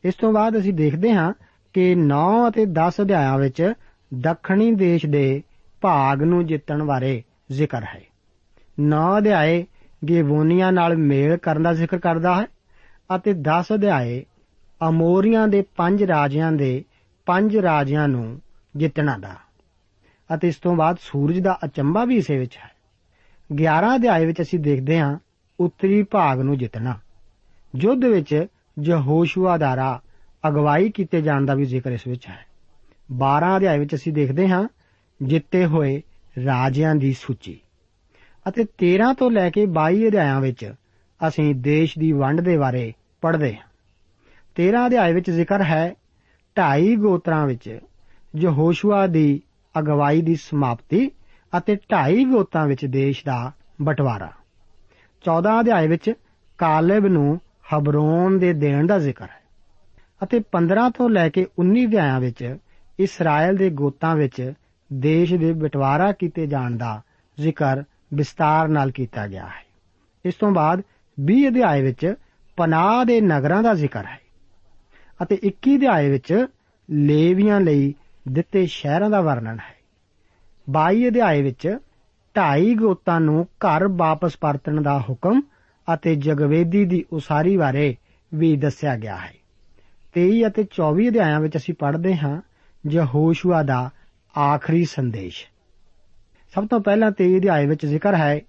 ਇਸ 0.03 0.15
ਤੋਂ 0.15 0.33
ਬਾਅਦ 0.33 0.57
ਅਸੀਂ 0.57 0.73
ਦੇਖਦੇ 0.73 1.13
ਹਾਂ 1.13 1.33
ਕਿ 1.73 1.95
9 1.95 2.47
ਅਤੇ 2.47 2.65
10 2.65 3.01
ਅਧਿਆਇਆਂ 3.01 3.37
ਵਿੱਚ 3.37 3.73
ਦੱਖਣੀ 4.13 4.71
ਦੇਸ਼ 4.71 5.05
ਦੇ 5.05 5.41
ਭਾਗ 5.81 6.23
ਨੂੰ 6.23 6.45
ਜਿੱਤਣ 6.45 6.83
ਬਾਰੇ 6.83 7.23
ਜ਼ਿਕਰ 7.51 7.83
ਹੈ। 7.83 8.01
9 8.79 9.17
ਅਧਿਆਏ 9.17 9.65
ਗੇਵੋਨੀਆਂ 10.09 10.71
ਨਾਲ 10.71 10.97
ਮੇਲ 10.97 11.37
ਕਰਨ 11.37 11.63
ਦਾ 11.63 11.73
ਜ਼ਿਕਰ 11.73 11.97
ਕਰਦਾ 11.97 12.35
ਹੈ 12.41 12.47
ਅਤੇ 13.15 13.33
10 13.33 13.73
ਅਧਿਆਏ 13.73 14.25
ਅਮੋਰੀਆਂ 14.89 15.47
ਦੇ 15.47 15.63
ਪੰਜ 15.75 16.03
ਰਾਜਿਆਂ 16.03 16.51
ਦੇ 16.51 16.83
ਪੰਜ 17.25 17.57
ਰਾਜਿਆਂ 17.57 18.07
ਨੂੰ 18.07 18.41
ਜਿੱਤਣਾ 18.75 19.17
ਦਾ 19.17 19.42
ਅਤੇ 20.33 20.47
ਇਸ 20.47 20.55
ਤੋਂ 20.55 20.75
ਬਾਅਦ 20.75 20.97
ਸੂਰਜ 21.01 21.39
ਦਾ 21.39 21.59
ਅਚੰਭਾ 21.65 22.05
ਵੀ 22.05 22.15
ਇਸੇ 22.15 22.37
ਵਿੱਚ 22.37 22.57
ਹੈ। 22.57 22.71
11 23.55 23.95
ਅਧਿਆਏ 23.95 24.25
ਵਿੱਚ 24.25 24.41
ਅਸੀਂ 24.41 24.59
ਦੇਖਦੇ 24.59 24.99
ਹਾਂ, 24.99 25.17
ਉੱਤਰੀ 25.59 26.03
ਭਾਗ 26.03 26.39
ਨੂੰ 26.39 26.57
ਜਿੱਤਣਾ। 26.57 26.99
ਯੁੱਧ 27.75 28.05
ਵਿੱਚ 28.05 28.45
ਯਹੋਸ਼ੂਆ 28.83 29.57
ਦਾਰਾ 29.57 30.01
ਅਗਵਾਈ 30.47 30.89
ਕੀਤੇ 30.89 31.21
ਜਾਣ 31.21 31.45
ਦਾ 31.45 31.53
ਵੀ 31.53 31.65
ਜ਼ਿਕਰ 31.65 31.91
ਇਸ 31.91 32.07
ਵਿੱਚ 32.07 32.27
ਹੈ। 32.27 32.45
12 33.11 33.57
ਅਧਿਆਏ 33.57 33.79
ਵਿੱਚ 33.79 33.95
ਅਸੀਂ 33.95 34.13
ਦੇਖਦੇ 34.13 34.47
ਹਾਂ, 34.47 34.67
ਜਿੱਤੇ 35.23 35.65
ਹੋਏ 35.65 36.01
ਰਾਜਿਆਂ 36.45 36.95
ਦੀ 36.95 37.13
ਸੂਚੀ। 37.13 37.59
ਅਤੇ 38.47 38.63
13 38.63 39.13
ਤੋਂ 39.13 39.31
ਲੈ 39.31 39.49
ਕੇ 39.49 39.65
22 39.65 40.07
ਅਧਿਆਇਆਂ 40.07 40.41
ਵਿੱਚ 40.41 40.73
ਅਸੀਂ 41.27 41.55
ਦੇਸ਼ 41.55 41.99
ਦੀ 41.99 42.11
ਵੰਡ 42.11 42.41
ਦੇ 42.41 42.57
ਬਾਰੇ 42.57 42.93
ਪੜ੍ਹਦੇ 43.21 43.55
ਹਾਂ। 43.55 43.63
13 44.55 44.87
ਅਧਿਆਏ 44.87 45.13
ਵਿੱਚ 45.13 45.31
ਜ਼ਿਕਰ 45.31 45.63
ਹੈ, 45.63 45.93
ਢਾਈ 46.57 46.95
ਗੋਤਰਾਂ 46.95 47.47
ਵਿੱਚ 47.47 47.79
ਯਹੋਸ਼ੂਆ 48.35 49.07
ਦੀ 49.07 49.41
ਅਗਵਾਈ 49.79 50.21
ਦੀ 50.21 50.35
ਸਮਾਪਤੀ 50.35 51.11
ਅਤੇ 51.53 51.75
ਢਾਈ 51.91 52.23
ਗੋਤਾਂ 52.25 52.65
ਵਿੱਚ 52.67 52.85
ਦੇਸ਼ 52.85 53.25
ਦਾ 53.25 53.51
ਬਟਵਾਰਾ। 53.81 54.31
14 55.25 55.59
ਅਧਿਆਏ 55.59 55.87
ਵਿੱਚ 55.87 56.13
ਕਾਲਬ 56.57 57.07
ਨੂੰ 57.07 57.39
ਹਬਰੋਨ 57.73 58.39
ਦੇ 58.39 58.53
ਦੇਣ 58.53 58.87
ਦਾ 58.87 58.99
ਜ਼ਿਕਰ 58.99 59.25
ਹੈ 59.25 59.41
ਅਤੇ 60.23 60.41
15 60.51 60.89
ਤੋਂ 60.89 61.09
ਲੈ 61.09 61.29
ਕੇ 61.29 61.45
19 61.59 61.85
ਅਧਿਆਇਆਂ 61.85 62.19
ਵਿੱਚ 62.19 62.57
ਇਸਰਾਇਲ 62.99 63.57
ਦੇ 63.57 63.69
ਗੋਤਾਂ 63.69 64.15
ਵਿੱਚ 64.15 64.53
ਦੇਸ਼ 64.93 65.33
ਦੇ 65.33 65.51
ਬਟਵਾਰਾ 65.53 66.11
ਕੀਤੇ 66.11 66.47
ਜਾਣ 66.47 66.77
ਦਾ 66.77 67.01
ਜ਼ਿਕਰ 67.39 67.83
ਵਿਸਤਾਰ 68.13 68.67
ਨਾਲ 68.67 68.91
ਕੀਤਾ 68.91 69.27
ਗਿਆ 69.27 69.45
ਹੈ। 69.45 69.63
ਇਸ 70.25 70.33
ਤੋਂ 70.33 70.51
ਬਾਅਦ 70.51 70.81
20 71.17 71.47
ਅਧਿਆਏ 71.47 71.81
ਵਿੱਚ 71.81 72.13
ਪਨਾਹ 72.57 73.05
ਦੇ 73.05 73.21
ਨਗਰਾਂ 73.21 73.63
ਦਾ 73.63 73.73
ਜ਼ਿਕਰ 73.73 74.05
ਹੈ 74.05 74.19
ਅਤੇ 75.23 75.39
21 75.43 75.75
ਅਧਿਆਏ 75.77 76.09
ਵਿੱਚ 76.09 76.45
ਲੇਵੀਆਂ 76.89 77.59
ਲਈ 77.61 77.93
ਦਿੱਤੇ 78.31 78.65
ਸ਼ਹਿਰਾਂ 78.65 79.09
ਦਾ 79.09 79.21
ਵਰਣਨ 79.21 79.59
ਹੈ। 79.59 79.75
22 80.69 81.07
ਅਧਿਆਏ 81.07 81.41
ਵਿੱਚ 81.41 81.77
ਢਾਈ 82.37 82.75
ਗੋਤਾਂ 82.75 83.19
ਨੂੰ 83.19 83.43
ਘਰ 83.43 83.87
ਵਾਪਸ 83.87 84.37
ਪਰਤਣ 84.37 84.81
ਦਾ 84.81 84.99
ਹੁਕਮ 85.09 85.41
ਅਤੇ 85.93 86.15
ਜਗਵੇਦੀ 86.15 86.85
ਦੀ 86.85 87.05
ਉਸਾਰੀ 87.13 87.57
ਬਾਰੇ 87.57 87.95
ਵੀ 88.33 88.57
ਦੱਸਿਆ 88.57 88.97
ਗਿਆ 88.97 89.17
ਹੈ। 89.17 89.33
23 90.15 90.47
ਅਤੇ 90.47 90.63
24 90.63 91.09
ਅਧਿਆਇਆਂ 91.09 91.39
ਵਿੱਚ 91.39 91.57
ਅਸੀਂ 91.57 91.73
ਪੜ੍ਹਦੇ 91.73 92.17
ਹਾਂ 92.17 92.41
ਯਹੋਸ਼ੂਆ 92.89 93.63
ਦਾ 93.63 93.89
ਆਖਰੀ 94.37 94.85
ਸੰਦੇਸ਼। 94.85 95.45
ਸਭ 96.55 96.67
ਤੋਂ 96.67 96.79
ਪਹਿਲਾਂ 96.79 97.11
23 97.11 97.37
ਅਧਿਆਏ 97.37 97.65
ਵਿੱਚ 97.65 97.85
ਜ਼ਿਕਰ 97.85 98.15
ਹੈ, 98.15 98.41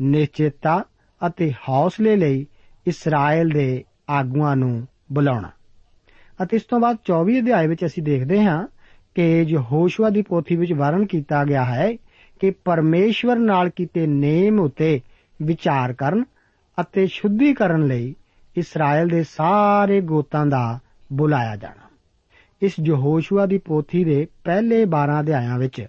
ਨਿਸ਼ਚਿਤਤਾ 0.00 0.84
ਅਤੇ 1.26 1.52
ਹੌਸਲੇ 1.68 2.16
ਲਈ 2.16 2.46
ਇਸਰਾਇਲ 2.86 3.48
ਦੇ 3.48 3.84
ਆਗੂਆਂ 4.10 4.56
ਨੂੰ 4.56 4.86
ਬੁਲਾਉਣਾ। 5.12 5.50
ਅਤੇ 6.42 6.56
ਇਸ 6.56 6.62
ਤੋਂ 6.62 6.80
ਬਾਅਦ 6.80 6.96
24 7.04 7.40
ਅਧਿਆਏ 7.40 7.66
ਵਿੱਚ 7.66 7.84
ਅਸੀਂ 7.84 8.02
ਦੇਖਦੇ 8.02 8.44
ਹਾਂ 8.44 8.68
ਕਿ 9.14 9.42
ਯਹੋਸ਼ੂਆ 9.42 10.10
ਦੀ 10.10 10.22
ਪੋਥੀ 10.22 10.56
ਵਿੱਚ 10.56 10.72
ਵਰਣਨ 10.72 11.06
ਕੀਤਾ 11.06 11.44
ਗਿਆ 11.44 11.64
ਹੈ 11.64 11.92
ਕਿ 12.40 12.50
ਪਰਮੇਸ਼ਵਰ 12.50 13.36
ਨਾਲ 13.36 13.70
ਕੀਤੇ 13.70 14.06
ਨੇਮ 14.06 14.60
ਉਤੇ 14.60 15.00
ਵਿਚਾਰ 15.42 15.92
ਕਰਨ 15.92 16.24
ਅਤੇ 16.80 17.06
ਸ਼ੁੱਧੀਕਰਨ 17.06 17.86
ਲਈ 17.86 18.14
ਇਸਰਾਇਲ 18.56 19.08
ਦੇ 19.08 19.22
ਸਾਰੇ 19.22 20.00
ਗੋਤਾਂ 20.00 20.46
ਦਾ 20.46 20.78
ਬੁਲਾਇਆ 21.12 21.56
ਜਾਣਾ। 21.56 21.88
ਇਸ 22.62 22.72
ਯਹੋਸ਼ੂਆ 22.84 23.46
ਦੀ 23.46 23.58
ਪੋਥੀ 23.58 24.04
ਦੇ 24.04 24.26
ਪਹਿਲੇ 24.44 24.84
12 24.84 25.20
ਅਧਿਆਇਆਂ 25.20 25.58
ਵਿੱਚ 25.58 25.86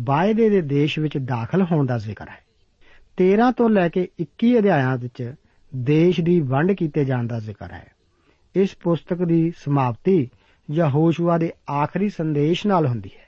ਵਾਅਦੇ 0.00 0.50
ਦੇ 0.50 0.60
ਦੇਸ਼ 0.60 0.98
ਵਿੱਚ 0.98 1.18
ਦਾਖਲ 1.18 1.62
ਹੋਣ 1.62 1.86
ਦਾ 1.86 1.98
ਜ਼ਿਕਰ 1.98 2.28
ਹੈ। 2.28 2.44
13 3.16 3.50
ਤੋਂ 3.50 3.70
ਲੈ 3.70 3.88
ਕੇ 3.88 4.08
21 4.18 4.58
ਅਧਿਆਇਆਂ 4.58 4.96
ਵਿੱਚ 4.96 5.34
ਦੇਸ਼ 5.76 6.20
ਦੀ 6.20 6.40
ਵੰਡ 6.40 6.72
ਕੀਤੇ 6.72 7.04
ਜਾਣ 7.04 7.26
ਦਾ 7.26 7.38
ਜ਼ਿਕਰ 7.38 7.72
ਹੈ। 7.72 7.86
ਇਸ 8.54 8.76
ਪੁਸਤਕ 8.76 9.16
ਦੀ 9.16 9.52
ਸਮਾਪਤੀ 9.56 10.30
ਯਹੋਸ਼ੂਆ 10.70 11.38
ਦੇ 11.38 11.52
ਆਖਰੀ 11.70 12.08
ਸੰਦੇਸ਼ 12.08 12.66
ਨਾਲ 12.66 12.86
ਹੁੰਦੀ 12.86 13.10
ਹੈ। 13.18 13.24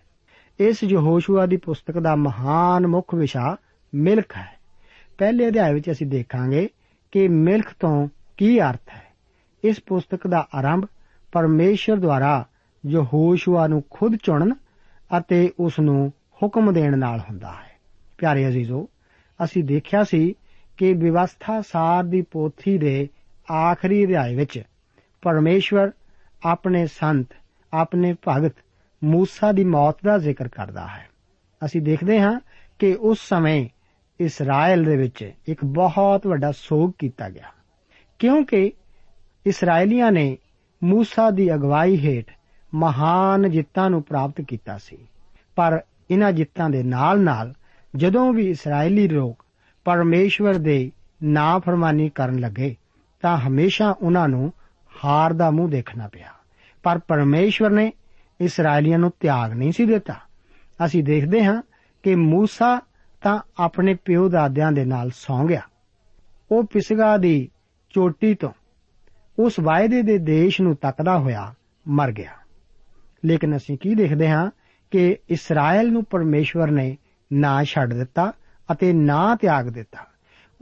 ਇਸ 0.66 0.84
ਯਹੋਸ਼ੂਆ 0.84 1.46
ਦੀ 1.46 1.56
ਪੁਸਤਕ 1.56 1.98
ਦਾ 1.98 2.16
ਮਹਾਨ 2.16 2.86
ਮੁੱਖ 2.86 3.14
ਵਿਸ਼ਾ 3.14 3.56
ਮਿਲਖ 3.94 4.36
ਹੈ। 4.36 4.58
ਪਹਿਲੇ 5.18 5.48
ਅਧਿਆਇ 5.48 5.74
ਵਿੱਚ 5.74 5.90
ਅਸੀਂ 5.90 6.06
ਦੇਖਾਂਗੇ 6.06 6.68
ਕਿ 7.12 7.28
ਮਿਲਖ 7.28 7.74
ਤੋਂ 7.80 8.08
ਕੀ 8.36 8.60
ਅਰਥ 8.60 8.88
ਹੈ। 8.94 9.06
ਇਸ 9.64 9.80
ਪੁਸਤਕ 9.86 10.26
ਦਾ 10.26 10.48
ਆਰੰਭ 10.54 10.86
ਪਰਮੇਸ਼ਰ 11.32 11.96
ਦੁਆਰਾ 11.96 12.46
ਯਹੋਸ਼ੂਆ 12.86 13.66
ਨੂੰ 13.66 13.84
ਖੁਦ 13.90 14.16
ਚੁਣਨ 14.16 14.54
ਅਤੇ 15.18 15.52
ਉਸ 15.60 15.80
ਨੂੰ 15.80 16.12
ਹੁਕਮ 16.42 16.72
ਦੇਣ 16.72 16.98
ਨਾਲ 16.98 17.20
ਹੁੰਦਾ 17.20 17.48
ਹੈ। 17.48 17.78
ਪਿਆਰੇ 18.18 18.48
ਅਜ਼ੀਜ਼ੋ, 18.48 18.88
ਅਸੀਂ 19.44 19.64
ਦੇਖਿਆ 19.64 20.04
ਸੀ 20.04 20.34
ਕਿ 20.76 20.92
ਵਿਵਸਥਾ 20.92 21.60
ਸਾਰ 21.60 22.04
ਦੀ 22.04 22.22
ਪੋਥੀ 22.22 22.78
ਦੇ 22.78 23.08
ਆਖਰੀ 23.52 24.04
ਅਧਿਆਇ 24.04 24.36
ਵਿੱਚ 24.36 24.62
ਪਰਮੇਸ਼ਵਰ 25.22 25.90
ਆਪਣੇ 26.44 26.86
ਸੰਤ, 26.86 27.28
ਆਪਣੇ 27.72 28.14
ਭਗਤ 28.28 28.54
موسی 29.14 29.52
ਦੀ 29.54 29.64
ਮੌਤ 29.64 29.96
ਦਾ 30.04 30.18
ਜ਼ਿਕਰ 30.18 30.48
ਕਰਦਾ 30.48 30.86
ਹੈ। 30.86 31.06
ਅਸੀਂ 31.64 31.82
ਦੇਖਦੇ 31.82 32.20
ਹਾਂ 32.20 32.40
ਕਿ 32.78 32.96
ਉਸ 33.00 33.18
ਸਮੇਂ 33.28 33.68
ਇਸਰਾਇਲ 34.20 34.84
ਦੇ 34.84 34.96
ਵਿੱਚ 34.96 35.32
ਇੱਕ 35.48 35.64
ਬਹੁਤ 35.64 36.26
ਵੱਡਾ 36.26 36.52
ਸੋਗ 36.52 36.90
ਕੀਤਾ 36.98 37.30
ਗਿਆ। 37.30 37.48
ਕਿਉਂਕਿ 38.18 38.72
ਇਸرائیਲੀਆਂ 39.46 40.12
ਨੇ 40.12 40.38
موسی 40.90 41.34
ਦੀ 41.34 41.54
ਅਗਵਾਈ 41.54 41.96
ਹੇਠ 41.96 42.32
ਮਹਾਨ 42.74 43.50
ਜਿੱਤਾਂ 43.50 43.90
ਨੂੰ 43.90 44.02
ਪ੍ਰਾਪਤ 44.02 44.40
ਕੀਤਾ 44.40 44.78
ਸੀ। 44.78 44.98
ਪਰ 45.56 45.82
ਇਹਨਾਂ 46.10 46.32
ਜਿੱਤਾਂ 46.32 46.70
ਦੇ 46.70 46.82
ਨਾਲ-ਨਾਲ 46.82 47.54
ਜਦੋਂ 47.96 48.32
ਵੀ 48.32 48.50
ਇਸرائیਲੀ 48.50 49.08
ਲੋਕ 49.08 49.44
ਪਰਮੇਸ਼ਵਰ 49.84 50.54
ਦੇ 50.54 50.92
ਨਾਫਰਮਾਨੀ 51.22 52.08
ਕਰਨ 52.08 52.38
ਲੱਗੇ 52.38 52.76
ਤਾਂ 53.20 53.38
ਹਮੇਸ਼ਾ 53.38 53.90
ਉਹਨਾਂ 54.02 54.28
ਨੂੰ 54.28 54.52
ਹਾਰ 55.04 55.32
ਦਾ 55.32 55.50
ਮੂੰਹ 55.50 55.70
ਦੇਖਣਾ 55.70 56.08
ਪਿਆ। 56.08 56.28
ਪਰ 56.82 56.98
ਪਰਮੇਸ਼ਵਰ 56.98 57.70
ਨੇ 57.70 57.92
ਇਸرائیਲੀਆਂ 58.40 58.98
ਨੂੰ 58.98 59.12
ਤਿਆਗ 59.20 59.52
ਨਹੀਂ 59.52 59.72
ਸੀ 59.72 59.84
ਦਿੱਤਾ। 59.84 60.14
ਅਸੀਂ 60.86 61.04
ਦੇਖਦੇ 61.04 61.44
ਹਾਂ 61.44 61.62
ਕਿ 62.02 62.14
موسی 62.14 62.80
ਤਾਂ 63.22 63.40
ਆਪਣੇ 63.58 63.94
ਪਿਓ 63.94 64.28
ਦਾਦਿਆਂ 64.28 64.72
ਦੇ 64.72 64.84
ਨਾਲ 64.84 65.10
ਸੌਂ 65.10 65.44
ਗਿਆ। 65.44 65.60
ਉਹ 66.50 66.64
ਪਿਸਗਾ 66.64 67.16
ਦੀ 67.16 67.50
ਚੋਟੀ 67.90 68.34
ਤੋਂ 68.34 68.50
ਉਸ 69.38 69.60
ਵਾਅਦੇ 69.60 70.02
ਦੇ 70.02 70.18
ਦੇਸ਼ 70.18 70.60
ਨੂੰ 70.60 70.76
ਤੱਕਦਾ 70.76 71.18
ਹੋਇਆ 71.18 71.54
ਮਰ 71.88 72.12
ਗਿਆ। 72.12 72.30
ਲੇਕਿਨ 73.24 73.56
ਅਸੀਂ 73.56 73.78
ਕੀ 73.78 73.94
ਦੇਖਦੇ 73.94 74.30
ਹਾਂ 74.30 74.50
ਕਿ 74.90 75.16
ਇਸਰਾਇਲ 75.28 75.92
ਨੂੰ 75.92 76.04
ਪਰਮੇਸ਼ਵਰ 76.04 76.70
ਨੇ 76.70 76.98
ਨਾ 77.32 77.64
ਛੱਡ 77.64 77.94
ਦਿੱਤਾ 77.94 78.32
ਅਤੇ 78.72 78.92
ਨਾ 78.92 79.36
ਤਿਆਗ 79.36 79.68
ਦਿੱਤਾ। 79.68 80.06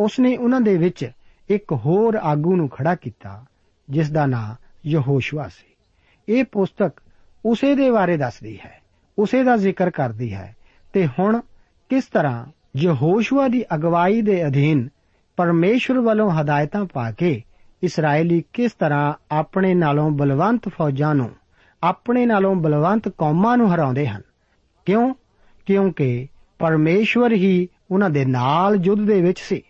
ਉਸ 0.00 0.20
ਨੇ 0.20 0.36
ਉਹਨਾਂ 0.36 0.60
ਦੇ 0.60 0.78
ਵਿੱਚ 0.78 1.10
ਇੱਕ 1.48 1.72
ਹੋਰ 1.72 2.14
ਆਗੂ 2.14 2.56
ਨੂੰ 2.56 2.68
ਖੜਾ 2.68 2.94
ਕੀਤਾ। 2.94 3.44
ਜਿਸ 3.90 4.10
ਦਾ 4.10 4.26
ਨਾਂ 4.26 4.54
ਯਹੋਸ਼ੂਆ 4.86 5.48
ਸੀ। 5.48 5.74
ਇਹ 6.28 6.44
ਪੁਸਤਕ 6.44 6.92
ਉਸੇ 7.44 7.74
ਦੇ 7.74 7.90
ਬਾਰੇ 7.90 8.16
ਦੱਸਦੀ 8.16 8.60
ਹੈ, 8.64 8.82
ਉਸੇ 9.18 9.44
ਦਾ 9.44 9.56
ਜ਼ਿਕਰ 9.56 9.90
ਕਰਦੀ 9.90 10.34
ਹੈ 10.34 10.56
ਤੇ 10.92 11.08
ਹੁਣ 11.18 11.40
ਕਿਸ 11.88 12.04
ਤਰ੍ਹਾਂ 12.04 12.46
ਯਹੋਸ਼ੂਆ 12.76 13.48
ਦੀ 13.48 13.64
ਅਗਵਾਈ 13.74 14.22
ਦੇ 14.22 14.46
ਅਧੀਨ 14.46 14.88
ਪਰਮੇਸ਼ਵਰ 15.36 16.00
ਵੱਲੋਂ 16.00 16.30
ਹਦਾਇਤਾਂ 16.30 16.84
ਪਾ 16.84 17.10
ਕੇ 17.10 17.42
ਇਸرائیਲੀ 17.82 18.44
ਕਿਸ 18.52 18.72
ਤਰ੍ਹਾਂ 18.72 19.14
ਆਪਣੇ 19.30 19.74
ਨਾਲੋਂ 19.74 20.10
ਬਲਵੰਤ 20.10 20.68
ਫੌਜਾਂ 20.68 21.14
ਨੂੰ, 21.14 21.30
ਆਪਣੇ 21.82 22.26
ਨਾਲੋਂ 22.26 22.54
ਬਲਵੰਤ 22.54 23.08
ਕੌਮਾਂ 23.08 23.56
ਨੂੰ 23.56 23.74
ਹਰਾਉਂਦੇ 23.74 24.06
ਹਨ? 24.06 24.22
ਕਿਉਂ? 24.86 25.14
ਕਿਉਂਕਿ 25.66 26.28
ਪਰਮੇਸ਼ਵਰ 26.58 27.32
ਹੀ 27.32 27.68
ਉਹਨਾਂ 27.90 28.10
ਦੇ 28.10 28.24
ਨਾਲ 28.24 28.76
ਯੁੱਧ 28.84 29.06
ਦੇ 29.06 29.22
ਵਿੱਚ 29.22 29.38
ਸੀ 29.40 29.62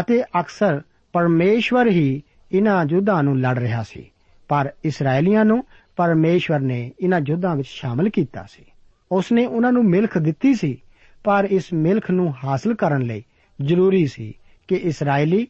ਅਤੇ 0.00 0.22
ਅਕਸਰ 0.22 0.82
ਪਰਮੇਸ਼ਵਰ 1.12 1.86
ਹੀ 1.86 2.22
ਇਨ੍ਹਾਂ 2.52 2.86
ਯੁੱਧਾਂ 2.88 3.22
ਨੂੰ 3.22 3.40
ਲੜ 3.40 3.58
ਰਿਹਾ 3.58 3.82
ਸੀ। 3.82 4.10
ਪਰ 4.48 4.72
ਇਸرائیਲੀਆਂ 4.84 5.44
ਨੂੰ 5.44 5.64
ਪਰਮੇਸ਼ਵਰ 5.96 6.60
ਨੇ 6.60 6.92
ਇਨ੍ਹਾਂ 7.00 7.20
ਯੁੱਧਾਂ 7.26 7.56
ਵਿੱਚ 7.56 7.68
ਸ਼ਾਮਲ 7.68 8.08
ਕੀਤਾ 8.08 8.46
ਸੀ। 8.50 8.64
ਉਸ 9.12 9.32
ਨੇ 9.32 9.46
ਉਹਨਾਂ 9.46 9.72
ਨੂੰ 9.72 9.84
ਮਿਲਖ 9.84 10.18
ਦਿੱਤੀ 10.18 10.54
ਸੀ, 10.54 10.82
ਪਰ 11.24 11.48
ਇਸ 11.50 11.72
ਮਿਲਖ 11.72 12.10
ਨੂੰ 12.10 12.34
ਹਾਸਲ 12.44 12.74
ਕਰਨ 12.74 13.02
ਲਈ 13.02 13.24
ਜ਼ਰੂਰੀ 13.62 14.06
ਸੀ 14.06 14.34
ਕਿ 14.68 14.74
ਇਸرائیਲੀ 14.74 15.46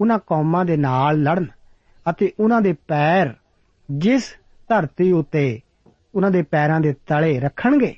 ਉਹਨਾਂ 0.00 0.18
ਕੌਮਾਂ 0.26 0.64
ਦੇ 0.64 0.76
ਨਾਲ 0.76 1.22
ਲੜਨ 1.22 1.46
ਅਤੇ 2.10 2.32
ਉਹਨਾਂ 2.40 2.60
ਦੇ 2.60 2.72
ਪੈਰ 2.72 3.34
ਜਿਸ 3.90 4.34
ਧਰਤੀ 4.68 5.12
ਉੱਤੇ 5.12 5.60
ਉਹਨਾਂ 6.14 6.30
ਦੇ 6.30 6.42
ਪੈਰਾਂ 6.42 6.80
ਦੇ 6.80 6.92
ਤਲੇ 6.92 7.40
ਰੱਖਣਗੇ, 7.40 7.94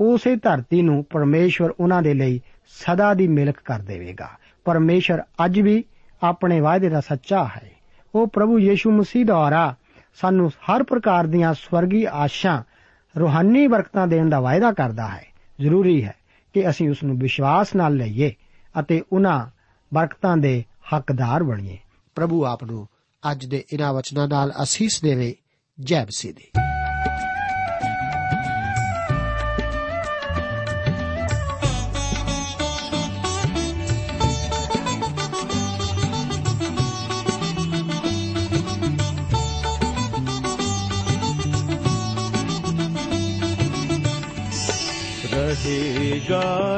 ਉਸੇ 0.00 0.36
ਧਰਤੀ 0.36 0.82
ਨੂੰ 0.82 1.04
ਪਰਮੇਸ਼ਵਰ 1.10 1.70
ਉਹਨਾਂ 1.80 2.02
ਦੇ 2.02 2.14
ਲਈ 2.14 2.40
ਸਦਾ 2.66 3.14
ਦੀ 3.14 3.28
ਮਿਲਕ 3.28 3.56
ਕਰ 3.64 3.78
ਦੇਵੇਗਾ। 3.78 4.28
ਪਰਮੇਸ਼ਰ 4.64 5.22
ਅੱਜ 5.44 5.60
ਵੀ 5.60 5.84
ਆਪਣੇ 6.22 6.60
ਵਾਅਦੇ 6.60 6.88
ਦਾ 6.88 7.00
ਸੱਚਾ 7.00 7.44
ਹੈ। 7.44 7.79
ਉਹ 8.14 8.26
ਪ੍ਰਭੂ 8.26 8.58
ਯੀਸ਼ੂ 8.58 8.90
ਮਸੀਹ 8.90 9.26
ਦੁਆਰਾ 9.26 9.74
ਸਾਨੂੰ 10.14 10.48
ਹਰ 10.48 10.82
ਪ੍ਰਕਾਰ 10.82 11.26
ਦੀਆਂ 11.26 11.54
ਸਵਰਗੀ 11.54 12.06
ਆਸ਼ਾਂ, 12.10 12.62
ਰੂਹਾਨੀ 13.18 13.66
ਬਰਕਤਾਂ 13.66 14.06
ਦੇਣ 14.06 14.28
ਦਾ 14.28 14.40
ਵਾਅਦਾ 14.40 14.72
ਕਰਦਾ 14.72 15.08
ਹੈ। 15.08 15.26
ਜ਼ਰੂਰੀ 15.60 16.04
ਹੈ 16.04 16.14
ਕਿ 16.52 16.70
ਅਸੀਂ 16.70 16.90
ਉਸ 16.90 17.02
ਨੂੰ 17.02 17.18
ਵਿਸ਼ਵਾਸ 17.18 17.74
ਨਾਲ 17.74 17.94
ਲਈਏ 17.94 18.32
ਅਤੇ 18.80 19.02
ਉਹਨਾਂ 19.12 19.46
ਬਰਕਤਾਂ 19.94 20.36
ਦੇ 20.36 20.64
ਹੱਕਦਾਰ 20.96 21.42
ਬਣੀਏ। 21.42 21.78
ਪ੍ਰਭੂ 22.14 22.44
ਆਪ 22.44 22.64
ਨੂੰ 22.64 22.88
ਅੱਜ 23.30 23.46
ਦੇ 23.46 23.64
ਇਹਨਾਂ 23.72 23.94
ਵਚਨਾਂ 23.94 24.28
ਨਾਲ 24.28 24.52
ਅਸੀਸ 24.62 25.00
ਦੇਵੇ। 25.02 25.34
ਜੈ 25.80 26.04
ਮਸੀਹ 26.04 26.34
ਦੀ। 26.34 26.44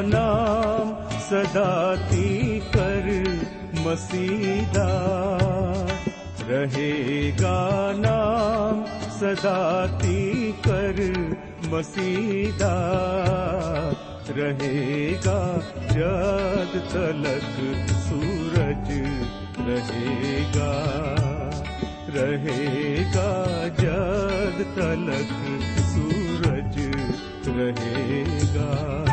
नाम 0.02 1.10
सदा 1.20 1.94
कर 2.76 3.06
मसीदा। 3.78 4.88
रहेगा 6.48 7.58
नाम 7.96 8.84
सदा 9.10 9.86
कर 10.66 11.00
मसीदा। 11.66 12.74
रहेगा 14.30 15.58
जद 15.92 16.72
तलक 16.92 17.86
सूरज 17.90 18.90
रहेगा 19.68 20.72
रहेगा 22.08 23.28
जद 23.68 24.64
तलक 24.76 25.34
सूरज 25.80 26.76
रहेगा 27.48 29.11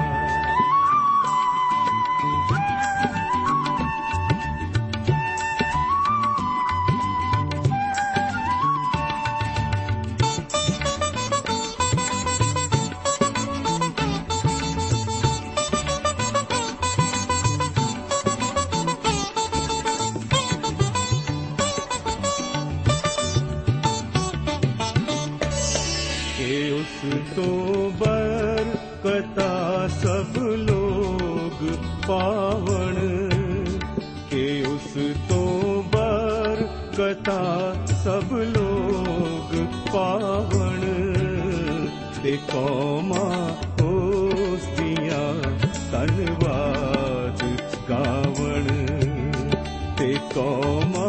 তোমা 50.33 51.08